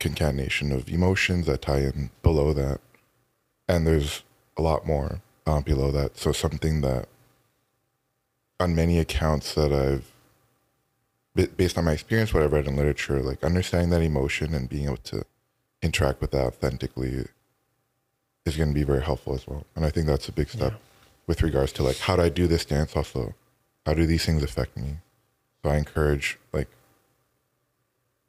[0.00, 2.80] concatenation of emotions that tie in below that,
[3.68, 4.24] and there's
[4.56, 6.18] a lot more uh, below that.
[6.18, 7.06] So something that
[8.58, 10.10] on many accounts that I've
[11.56, 14.86] based on my experience, what I've read in literature, like understanding that emotion and being
[14.86, 15.22] able to
[15.82, 17.26] interact with that authentically
[18.46, 19.64] is going to be very helpful as well.
[19.74, 20.78] And I think that's a big step Yeah.
[21.26, 22.96] with regards to like how do I do this dance?
[22.96, 23.34] Also,
[23.84, 24.98] how do these things affect me?
[25.62, 26.68] So I encourage like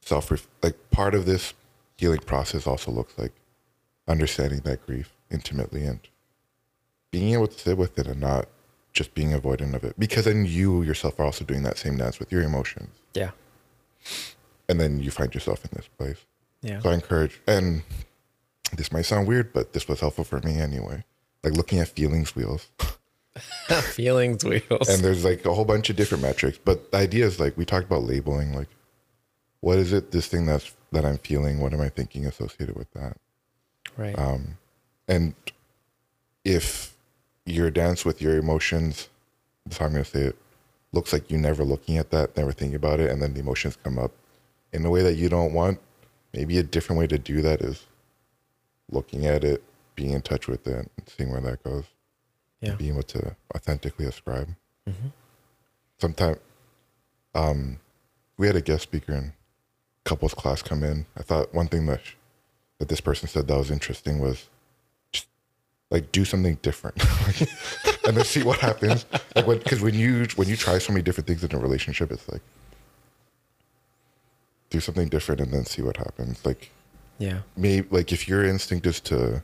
[0.01, 0.29] self
[0.61, 1.53] like part of this
[1.95, 3.31] healing process also looks like
[4.07, 5.99] understanding that grief intimately and
[7.11, 8.47] being able to sit with it and not
[8.97, 12.19] just being avoidant of it because then you yourself are also doing that same dance
[12.19, 13.31] with your emotions Yeah.
[14.67, 16.19] and then you find yourself in this place
[16.61, 16.79] Yeah.
[16.81, 17.83] so i encourage and
[18.73, 21.03] this might sound weird but this was helpful for me anyway
[21.43, 22.67] like looking at feelings wheels
[23.93, 24.89] Feelings wheels.
[24.89, 27.65] and there's like a whole bunch of different metrics but the idea is like we
[27.65, 28.69] talked about labeling like
[29.61, 32.89] what is it this thing that's that i'm feeling what am i thinking associated with
[32.93, 33.15] that
[33.95, 34.17] right.
[34.17, 34.57] um,
[35.07, 35.35] and
[36.43, 36.96] if
[37.47, 39.09] your dance with your emotions
[39.65, 40.35] that's how i'm going to say it
[40.91, 43.77] looks like you never looking at that never thinking about it and then the emotions
[43.83, 44.11] come up
[44.73, 45.79] in a way that you don't want
[46.33, 47.85] maybe a different way to do that is
[48.91, 49.63] looking at it
[49.95, 51.85] being in touch with it and seeing where that goes
[52.61, 52.75] yeah.
[52.75, 54.49] being able to authentically ascribe
[54.87, 55.07] Mm-hmm.
[55.99, 56.37] sometime
[57.35, 57.79] um
[58.37, 59.33] we had a guest speaker in
[60.05, 62.13] couples class come in i thought one thing that sh-
[62.79, 64.47] that this person said that was interesting was
[65.89, 67.01] like do something different.
[68.07, 69.05] And then see what happens.
[69.35, 72.09] Like when because when you when you try so many different things in a relationship
[72.09, 72.41] it's like
[74.69, 76.45] do something different and then see what happens.
[76.45, 76.71] Like
[77.19, 77.39] Yeah.
[77.57, 79.43] maybe like if your instinct is to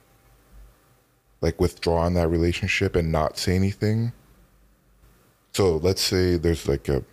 [1.41, 4.13] like withdraw in that relationship and not say anything.
[5.53, 7.03] So let's say there's like a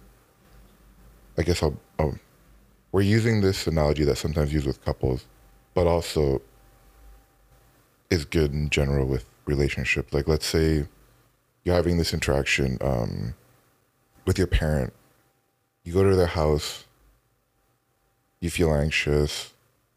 [1.38, 1.76] i guess I'll,
[2.92, 5.24] we're using this analogy that's sometimes used with couples
[5.74, 6.42] but also
[8.10, 10.86] is good in general with relationships like let's say
[11.64, 13.34] you're having this interaction um,
[14.26, 14.92] with your parent
[15.84, 16.84] you go to their house
[18.40, 19.52] you feel anxious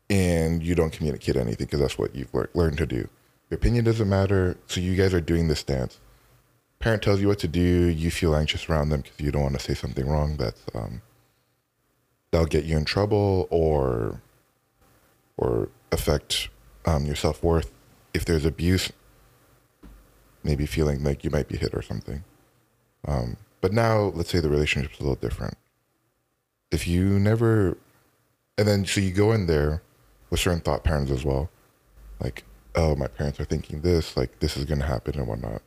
[0.10, 3.08] and you don't communicate anything because that's what you've lear- learned to do.
[3.50, 6.00] Your opinion doesn't matter, so you guys are doing this dance.
[6.80, 9.56] Parent tells you what to do, you feel anxious around them because you don't want
[9.56, 11.02] to say something wrong that's um,
[12.32, 14.22] that'll get you in trouble or
[15.38, 16.50] or affect
[16.86, 17.72] um, your self worth.
[18.14, 18.92] If there's abuse,
[20.44, 22.24] maybe feeling like you might be hit or something.
[23.06, 25.58] Um, but now, let's say the relationship's a little different.
[26.72, 27.78] If you never
[28.58, 29.82] and then so you go in there
[30.30, 31.50] with certain thought patterns as well
[32.20, 32.44] like
[32.76, 35.62] oh my parents are thinking this like this is going to happen and whatnot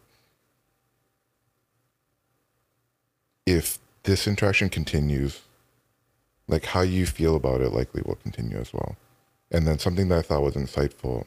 [3.44, 5.42] if this interaction continues
[6.48, 8.96] like how you feel about it likely will continue as well
[9.50, 11.24] and then something that i thought was insightful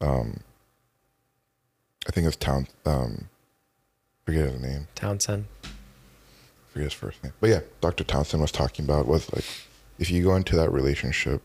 [0.00, 0.38] um
[2.06, 3.28] i think it's town um
[4.24, 5.46] forget his name Townsend.
[6.68, 7.32] forget his first name.
[7.40, 8.04] But yeah, Dr.
[8.04, 9.44] Townsend was talking about was like
[9.98, 11.40] if you go into that relationship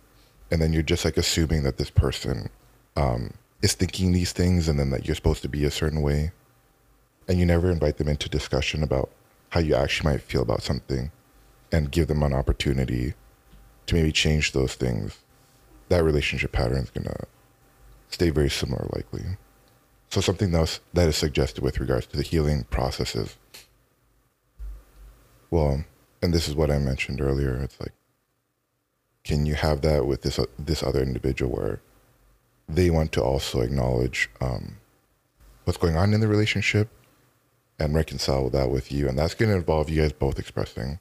[0.49, 2.49] and then you're just like assuming that this person
[2.95, 6.31] um, is thinking these things and then that you're supposed to be a certain way
[7.27, 9.09] and you never invite them into discussion about
[9.49, 11.11] how you actually might feel about something
[11.71, 13.13] and give them an opportunity
[13.85, 15.19] to maybe change those things,
[15.89, 17.15] that relationship pattern is gonna
[18.09, 19.23] stay very similar likely.
[20.09, 23.37] So something else that is suggested with regards to the healing processes
[25.51, 25.83] well,
[26.21, 27.55] and this is what I mentioned earlier.
[27.55, 27.93] It's like,
[29.23, 31.81] can you have that with this this other individual where
[32.67, 34.77] they want to also acknowledge um,
[35.63, 36.89] what's going on in the relationship
[37.79, 40.99] and reconcile that with you, and that's going to involve you guys both expressing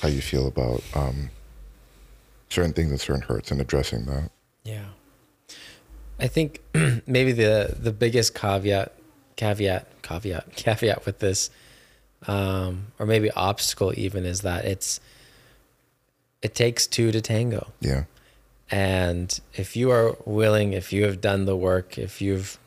[0.00, 1.30] how you feel about um,
[2.48, 4.30] certain things and certain hurts and addressing that.
[4.64, 4.86] Yeah.
[6.22, 6.60] I think
[7.06, 8.94] maybe the the biggest caveat
[9.36, 11.50] caveat caveat caveat with this
[12.26, 15.00] um or maybe obstacle even is that it's
[16.42, 17.72] it takes two to tango.
[17.80, 18.04] Yeah,
[18.70, 22.58] And if you are willing, if you have done the work, if you've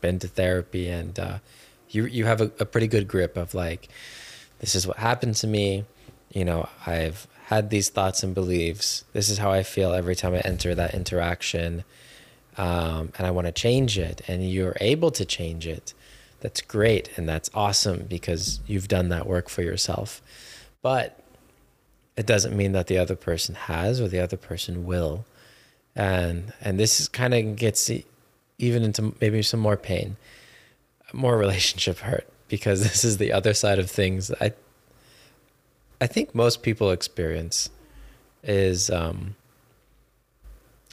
[0.00, 1.38] been to therapy and uh,
[1.90, 3.88] you you have a, a pretty good grip of like,
[4.60, 5.84] this is what happened to me,
[6.32, 9.04] you know, I've had these thoughts and beliefs.
[9.12, 11.84] This is how I feel every time I enter that interaction,
[12.58, 14.22] um, and I want to change it.
[14.28, 15.94] And you're able to change it.
[16.40, 20.22] That's great, and that's awesome because you've done that work for yourself.
[20.80, 21.20] But
[22.16, 25.24] it doesn't mean that the other person has or the other person will
[25.96, 27.90] and and this is kind of gets
[28.58, 30.16] even into maybe some more pain
[31.12, 34.52] more relationship hurt because this is the other side of things i
[36.00, 37.70] i think most people experience
[38.42, 39.34] is um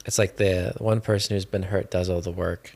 [0.08, 2.74] it's like the one person who's been hurt does all the work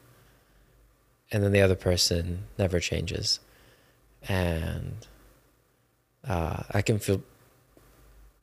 [1.32, 3.40] and then the other person never changes
[4.28, 5.06] and
[6.28, 7.22] uh, I can feel.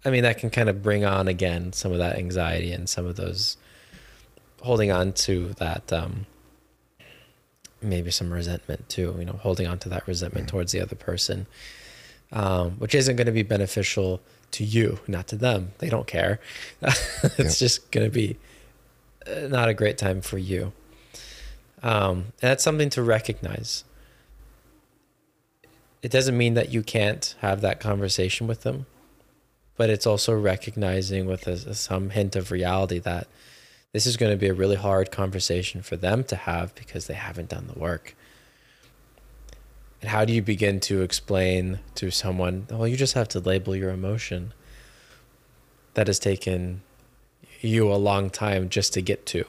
[0.03, 3.05] I mean, that can kind of bring on again some of that anxiety and some
[3.05, 3.57] of those
[4.61, 5.93] holding on to that.
[5.93, 6.25] Um,
[7.81, 9.15] maybe some resentment too.
[9.19, 10.49] You know, holding on to that resentment Mm.
[10.49, 11.45] towards the other person,
[12.31, 14.19] um, which isn't going to be beneficial
[14.51, 15.71] to you, not to them.
[15.77, 16.41] They don't care.
[16.81, 18.37] it's just going to be
[19.49, 20.73] not a great time for you.
[21.81, 23.83] Um, that's something to recognize.
[26.01, 28.85] It doesn't mean that you can't have that conversation with them,
[29.77, 33.27] but it's also recognizing with a, some hint of reality that
[33.91, 37.15] this is going to be a really hard conversation for them to have because they
[37.15, 38.15] haven't done the work.
[40.01, 43.75] And how do you begin to explain to someone, well, you just have to label
[43.75, 44.53] your emotion
[45.95, 46.81] that has taken
[47.61, 49.45] you a long time just to get to?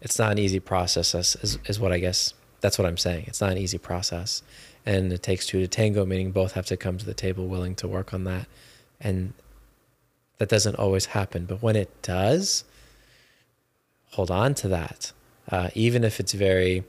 [0.00, 3.24] It's not an easy process, is, is, what I guess that's what I'm saying.
[3.26, 4.42] It's not an easy process.
[4.84, 7.74] And it takes two to tango, meaning both have to come to the table willing
[7.76, 8.46] to work on that.
[9.00, 9.32] And
[10.38, 11.44] that doesn't always happen.
[11.44, 12.64] But when it does,
[14.12, 15.12] hold on to that,
[15.50, 16.84] uh, even if it's very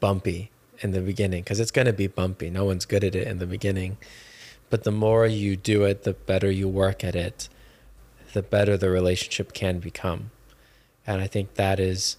[0.00, 0.50] bumpy
[0.80, 2.50] in the beginning, because it's going to be bumpy.
[2.50, 3.96] No one's good at it in the beginning.
[4.70, 7.48] But the more you do it, the better you work at it,
[8.32, 10.30] the better the relationship can become.
[11.06, 12.16] And I think that is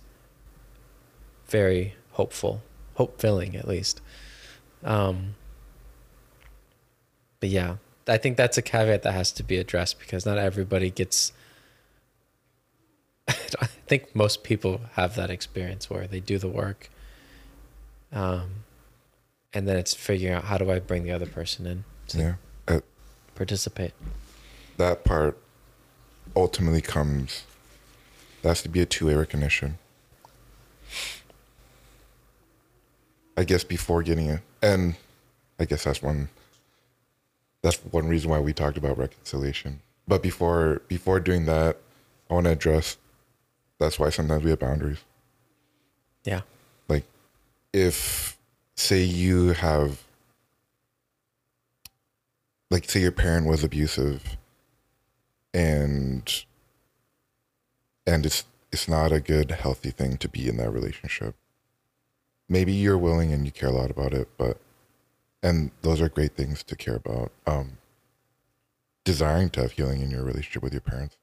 [1.47, 2.62] very hopeful,
[2.95, 4.01] hope filling at least.
[4.84, 5.36] Um,
[7.39, 7.76] but yeah,
[8.07, 11.32] I think that's a caveat that has to be addressed because not everybody gets.
[13.28, 16.89] I think most people have that experience where they do the work,
[18.12, 18.64] um,
[19.53, 22.34] and then it's figuring out how do I bring the other person in to Yeah.
[22.68, 22.80] Uh,
[23.36, 23.93] participate.
[24.78, 25.38] that part
[26.40, 27.44] ultimately comes
[28.42, 29.78] there has to be a two-way recognition.
[33.36, 34.96] I guess before getting it and
[35.60, 36.28] i guess that's one
[37.62, 39.82] that's one reason why we talked about reconciliation.
[40.08, 41.78] But before before doing that
[42.30, 42.98] i want to address
[43.80, 45.00] that's why sometimes we have boundaries.
[46.26, 46.42] Yeah,
[46.90, 47.06] like
[47.72, 48.38] if
[48.76, 50.04] say you have
[52.70, 54.38] like say your parent was abusive
[55.54, 56.45] and
[58.06, 61.36] and it's it's not a good healthy thing to be in that relationship.
[62.47, 64.60] Maybe you're willing and you care a lot about it but
[65.41, 67.32] and those are great things to care about.
[67.47, 67.78] Um
[69.04, 71.18] desiring to have healing in your relationship with your parents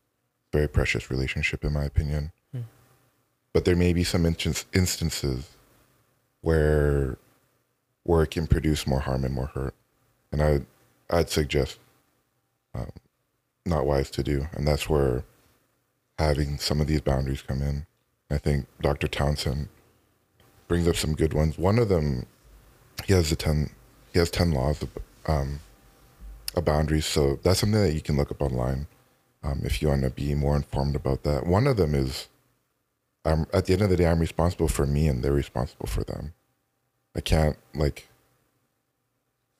[0.52, 2.32] very precious relationship in my opinion.
[2.52, 2.60] Hmm.
[3.52, 5.50] but there may be some instance, instances
[6.40, 7.18] where
[8.04, 9.74] where it can produce more harm and more hurt.
[10.32, 10.60] And i
[11.10, 11.78] i'd suggest
[12.74, 12.90] um,
[13.66, 15.24] not wise to do and that's where
[16.18, 17.86] having some of these boundaries come in.
[18.30, 19.68] I think dr townsend
[20.68, 21.58] brings up some good ones.
[21.58, 22.26] One of them
[23.04, 23.70] he has the 10
[24.12, 24.90] he has 10 laws of
[25.26, 25.60] um
[26.54, 28.86] of boundaries so that's something that you can look up online
[29.42, 31.46] um, if you want to be more informed about that.
[31.46, 32.28] One of them is
[33.24, 36.04] i'm at the end of the day i'm responsible for me and they're responsible for
[36.04, 36.32] them.
[37.14, 38.08] I can't like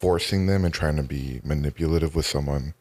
[0.01, 2.75] forcing them and trying to be manipulative with someone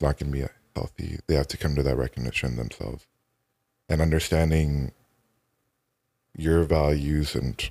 [0.00, 0.42] not to be
[0.78, 3.06] healthy they have to come to that recognition themselves.
[3.88, 4.92] And understanding
[6.36, 7.70] your values and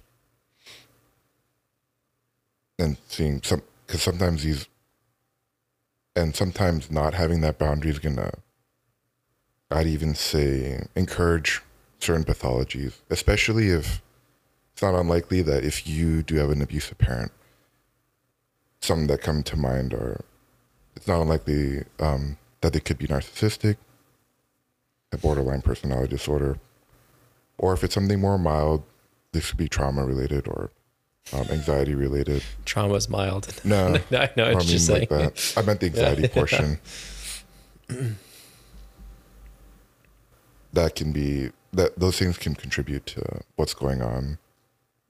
[2.78, 4.68] and seeing some because sometimes these
[6.16, 8.32] and sometimes not having that boundary is gonna
[9.72, 11.62] i'd even say encourage
[12.00, 14.02] certain pathologies especially if
[14.74, 17.32] it's not unlikely that if you do have an abusive parent
[18.82, 20.20] some that come to mind are
[20.96, 23.78] it's not unlikely um, that they could be narcissistic
[25.12, 26.60] a borderline personality disorder
[27.58, 28.84] or if it's something more mild
[29.32, 30.72] this could be trauma related or
[31.34, 33.54] um, anxiety related trauma's mild.
[33.64, 35.08] no I know I what don't saying.
[35.10, 35.54] that.
[35.58, 36.80] I meant the anxiety portion.
[40.74, 44.38] that can be that those things can contribute to what's going on,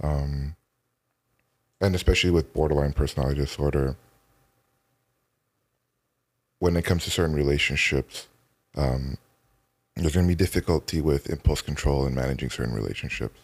[0.01, 0.55] um,
[1.79, 3.95] and especially with borderline personality disorder.
[6.59, 8.27] When it comes to certain relationships,
[8.75, 9.17] um,
[9.95, 13.39] there's going to be difficulty with impulse control and managing certain relationships,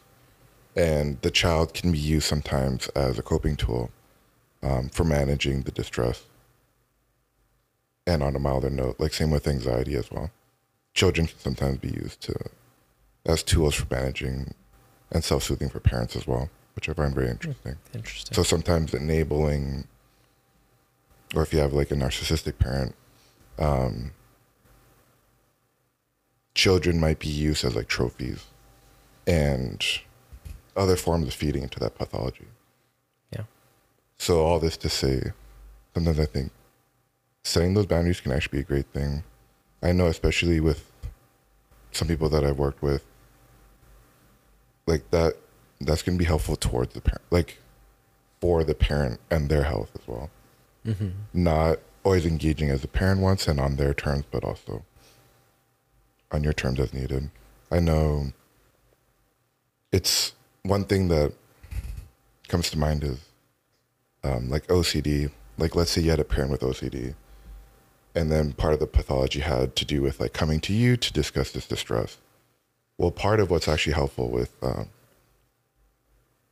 [0.75, 3.91] and the child can be used sometimes as a coping tool
[4.61, 6.23] um, for managing the distress.
[8.05, 10.31] And on a milder note, like same with anxiety as well.
[10.93, 12.35] Children can sometimes be used to
[13.25, 14.53] as tools for managing
[15.11, 17.77] and self-soothing for parents as well, which I find very interesting.
[17.93, 18.35] Interesting.
[18.35, 19.87] So sometimes enabling,
[21.33, 22.95] or if you have like a narcissistic parent,
[23.59, 24.11] um,
[26.55, 28.45] children might be used as like trophies
[29.25, 29.85] and
[30.75, 32.47] other forms of feeding into that pathology.
[33.31, 33.43] Yeah.
[34.17, 35.31] So all this to say,
[35.93, 36.51] sometimes I think
[37.43, 39.23] setting those boundaries can actually be a great thing.
[39.81, 40.89] I know, especially with
[41.91, 43.03] some people that I've worked with,
[44.87, 45.35] like that,
[45.79, 47.59] that's going to be helpful towards the parent, like
[48.39, 50.29] for the parent and their health as well.
[50.85, 51.09] Mm-hmm.
[51.33, 54.83] Not always engaging as the parent wants and on their terms, but also
[56.31, 57.29] on your terms as needed.
[57.71, 58.33] I know
[59.91, 60.33] it's
[60.63, 61.33] one thing that
[62.47, 63.19] comes to mind is
[64.23, 65.31] um, like OCD.
[65.57, 67.13] Like, let's say you had a parent with OCD,
[68.15, 71.13] and then part of the pathology had to do with like coming to you to
[71.13, 72.17] discuss this distress.
[72.97, 74.89] Well, part of what's actually helpful with um,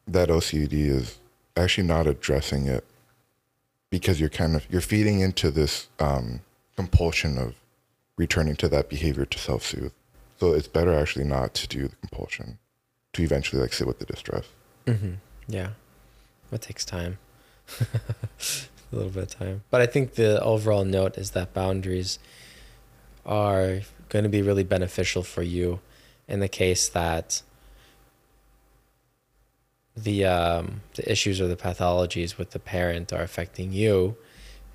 [0.07, 1.19] that OCD is
[1.57, 2.85] actually not addressing it
[3.91, 6.41] because you're kind of you're feeding into this um,
[6.75, 7.53] compulsion of
[8.17, 9.91] returning to that behavior to self-soothe.
[10.39, 12.57] So it's better actually not to do the compulsion
[13.13, 14.47] to eventually like sit with the distress.
[14.87, 15.13] Mm-hmm.
[15.47, 15.71] Yeah,
[16.51, 17.19] it takes time,
[17.79, 17.85] a
[18.91, 19.63] little bit of time.
[19.69, 22.17] But I think the overall note is that boundaries
[23.25, 25.79] are going to be really beneficial for you
[26.27, 27.41] in the case that
[29.95, 34.15] the um, the issues or the pathologies with the parent are affecting you,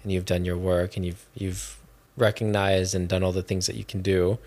[0.03, 1.79] and you've done your work and you've you've
[2.17, 4.39] recognized and done all the things that you can do.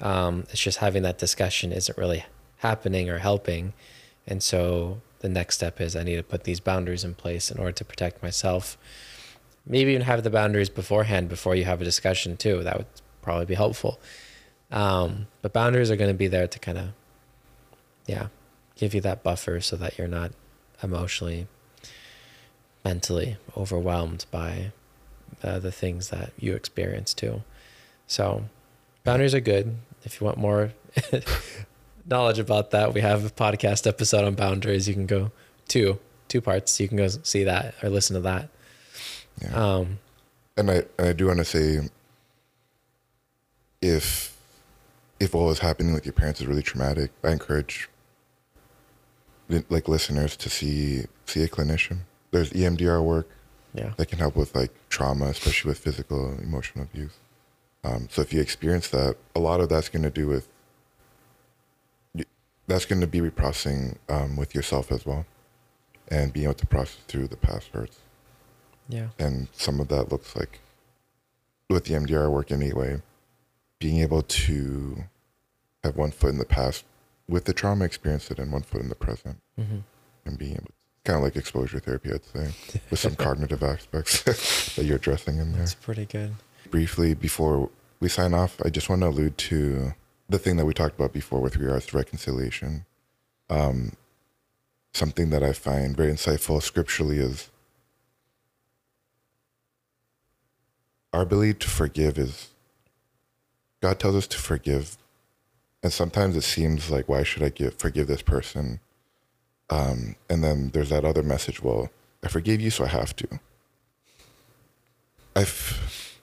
[0.00, 2.24] Um, it's just having that discussion isn't really
[2.58, 3.72] happening or helping,
[4.26, 7.58] and so the next step is I need to put these boundaries in place in
[7.58, 8.76] order to protect myself.
[9.66, 12.62] Maybe even have the boundaries beforehand before you have a discussion too.
[12.62, 12.86] That would
[13.22, 13.98] probably be helpful.
[14.70, 16.88] Um, but boundaries are going to be there to kind of,
[18.06, 18.28] yeah,
[18.76, 20.32] give you that buffer so that you're not
[20.82, 21.46] emotionally,
[22.84, 24.72] mentally overwhelmed by
[25.42, 27.42] uh, the things that you experience too.
[28.06, 28.44] So,
[29.04, 29.76] boundaries are good.
[30.04, 30.72] If you want more
[32.06, 34.86] knowledge about that, we have a podcast episode on boundaries.
[34.86, 35.32] You can go
[35.66, 35.98] two
[36.28, 36.78] two parts.
[36.78, 38.48] You can go see that or listen to that.
[39.42, 39.54] Yeah.
[39.54, 39.98] Um,
[40.56, 41.88] and I and I do want to say
[43.82, 44.36] if
[45.18, 47.88] if what was happening with your parents is really traumatic, I encourage
[49.48, 51.98] like listeners to see see a clinician.
[52.30, 53.28] There's EMDR work
[53.74, 53.92] yeah.
[53.96, 57.14] that can help with like trauma, especially with physical and emotional abuse.
[57.84, 60.48] Um, so if you experience that, a lot of that's going to do with
[62.66, 65.24] that's going to be reprocessing um, with yourself as well,
[66.08, 67.98] and being able to process through the past hurts.
[68.88, 69.08] Yeah.
[69.18, 70.60] And some of that looks like
[71.68, 73.02] with the MDR work anyway,
[73.78, 75.04] being able to
[75.84, 76.84] have one foot in the past
[77.28, 79.78] with the trauma experience it and one foot in the present Mm-hmm.
[80.26, 80.70] and being able
[81.04, 84.22] kind of like exposure therapy, I'd say, with some cognitive aspects
[84.74, 85.60] that you're addressing in there.
[85.60, 86.34] That's pretty good.
[86.70, 87.70] Briefly, before
[88.00, 89.94] we sign off, I just want to allude to
[90.28, 92.84] the thing that we talked about before with regards to reconciliation.
[93.48, 93.92] Um,
[94.92, 97.50] something that I find very insightful scripturally is
[101.12, 102.48] our ability to forgive is
[103.80, 104.96] God tells us to forgive,
[105.82, 108.80] and sometimes it seems like why should I give forgive this person?
[109.68, 111.62] Um, and then there's that other message.
[111.62, 111.90] Well,
[112.22, 113.40] I forgave you, so I have to.
[115.34, 116.20] I've,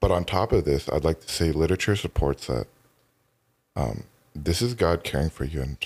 [0.00, 2.66] but on top of this, I'd like to say literature supports that.
[3.76, 4.04] Um,
[4.34, 5.76] this is God caring for you and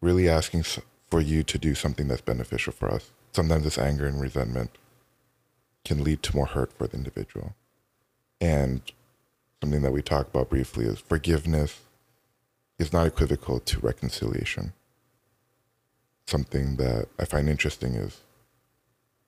[0.00, 0.64] really asking
[1.10, 3.10] for you to do something that's beneficial for us.
[3.32, 4.70] Sometimes this anger and resentment
[5.84, 7.54] can lead to more hurt for the individual.
[8.40, 8.80] And
[9.60, 11.80] something that we talked about briefly is forgiveness
[12.78, 14.72] is not equivocal to reconciliation.
[16.26, 18.20] Something that I find interesting is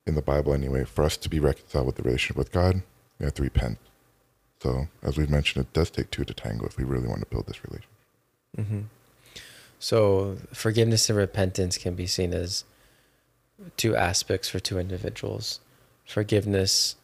[0.06, 2.82] in the Bible anyway, for us to be reconciled with the relationship with God,
[3.18, 3.78] we have to repent.
[4.60, 7.26] So, as we've mentioned, it does take two to tango if we really want to
[7.26, 7.90] build this relationship.
[8.58, 8.80] Mm-hmm.
[9.82, 12.62] So forgiveness and repentance can be seen as
[13.76, 15.58] two aspects for two individuals.
[16.06, 16.94] Forgiveness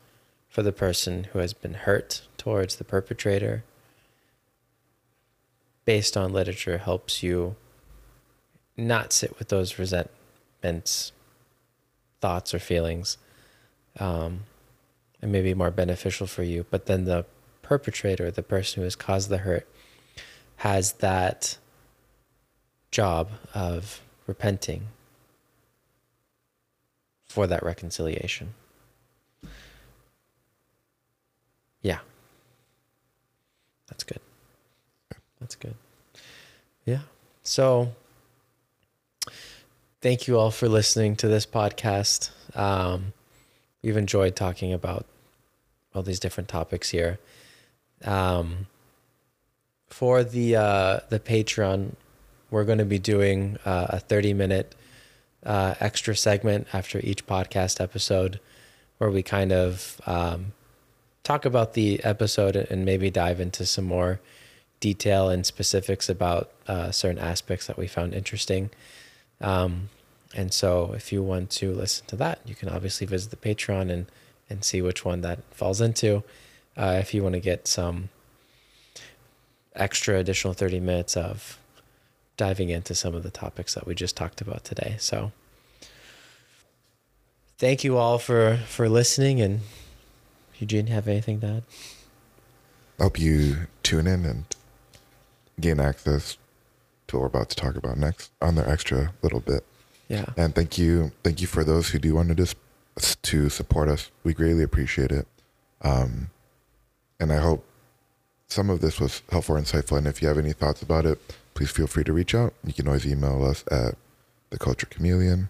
[0.49, 3.65] for the person who has been hurt towards the perpetrator,
[5.85, 7.57] based on literature, helps you
[8.77, 11.13] not sit with those resentments,
[12.21, 13.19] thoughts, or feelings,
[13.99, 14.45] um,
[15.21, 16.65] and maybe more beneficial for you.
[16.71, 17.27] But then the
[17.61, 19.69] perpetrator, the person who has caused the hurt,
[20.57, 21.59] has that
[22.91, 24.89] job of repenting
[27.27, 28.55] for that reconciliation.
[31.83, 31.99] Yeah.
[33.89, 34.21] That's good.
[35.41, 35.75] That's good.
[36.85, 37.01] Yeah.
[37.43, 37.93] So
[40.01, 42.31] thank you all for listening to this podcast.
[42.57, 43.13] Um,
[43.83, 45.07] we've enjoyed talking about
[45.95, 47.19] all these different topics here.
[48.05, 48.67] Um,
[49.89, 51.95] for the uh, the Patreon,
[52.51, 54.75] we're going to be doing uh, a 30 minute
[55.45, 58.41] uh, extra segment after each podcast episode
[58.99, 60.53] where we kind of um,
[61.29, 64.19] talk about the episode and maybe dive into some more
[64.81, 68.71] detail and specifics about uh, certain aspects that we found interesting.
[69.39, 69.91] Um,
[70.35, 73.91] and so, if you want to listen to that, you can obviously visit the Patreon
[73.91, 74.07] and
[74.49, 76.23] and see which one that falls into.
[76.79, 78.09] Uh, if you want to get some
[79.77, 81.59] extra additional 30 minutes of
[82.39, 84.97] diving into some of the topics that we just talked about today.
[84.99, 85.33] So
[87.59, 89.61] thank you all for for listening and
[90.59, 91.63] Eugene have anything to add?
[92.99, 94.45] I hope you tune in and
[95.61, 96.37] gain access
[97.07, 99.65] to what we're about to talk about next on the extra little bit.
[100.09, 100.27] Yeah.
[100.37, 102.57] And thank you, thank you for those who do want to just
[103.23, 104.11] to support us.
[104.25, 105.27] We greatly appreciate it.
[105.83, 106.31] Um,
[107.21, 107.65] and I hope
[108.49, 109.99] some of this was helpful or insightful.
[109.99, 111.21] And if you have any thoughts about it,
[111.55, 112.55] please feel free to reach out.
[112.65, 113.95] You can always email us at
[114.51, 115.49] the cultured chameleon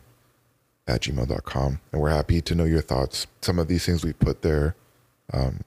[0.87, 1.81] at gmail.com.
[1.93, 3.27] And we're happy to know your thoughts.
[3.41, 4.75] Some of these things we put there,
[5.33, 5.63] um,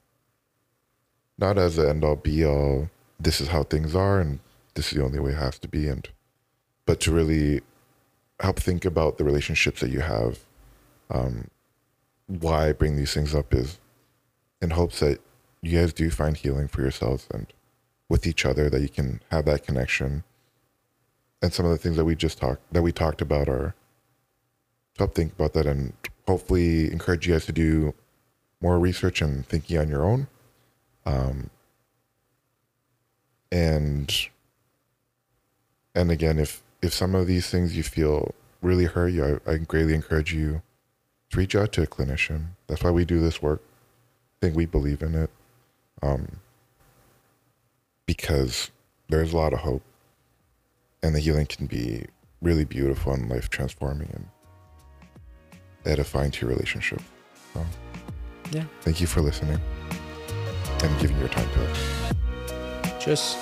[1.38, 4.40] not as an end all be all, this is how things are and
[4.74, 5.88] this is the only way it has to be.
[5.88, 6.08] And,
[6.86, 7.60] but to really
[8.40, 10.40] help think about the relationships that you have.
[11.10, 11.48] Um,
[12.26, 13.78] why I bring these things up is
[14.60, 15.20] in hopes that
[15.60, 17.46] you guys do find healing for yourselves and
[18.08, 20.24] with each other that you can have that connection
[21.42, 23.74] and some of the things that we just talked that we talked about are
[24.94, 25.92] to help think about that and
[26.26, 27.92] hopefully encourage you guys to do
[28.62, 30.28] more research and thinking on your own.
[31.04, 31.50] Um,
[33.50, 34.28] and
[35.94, 39.56] and again if if some of these things you feel really hurt you I, I
[39.58, 40.62] greatly encourage you
[41.30, 42.48] to reach out to a clinician.
[42.66, 43.62] That's why we do this work.
[43.62, 45.30] I think we believe in it
[46.02, 46.40] um,
[48.06, 48.70] because
[49.08, 49.82] there's a lot of hope
[51.02, 52.06] and the healing can be
[52.40, 54.26] really beautiful and life transforming and
[55.84, 57.00] edifying to your relationship.
[57.54, 57.64] So,
[58.52, 58.64] Yeah.
[58.82, 59.58] Thank you for listening
[60.82, 62.12] and giving your time to us.
[63.02, 63.38] Just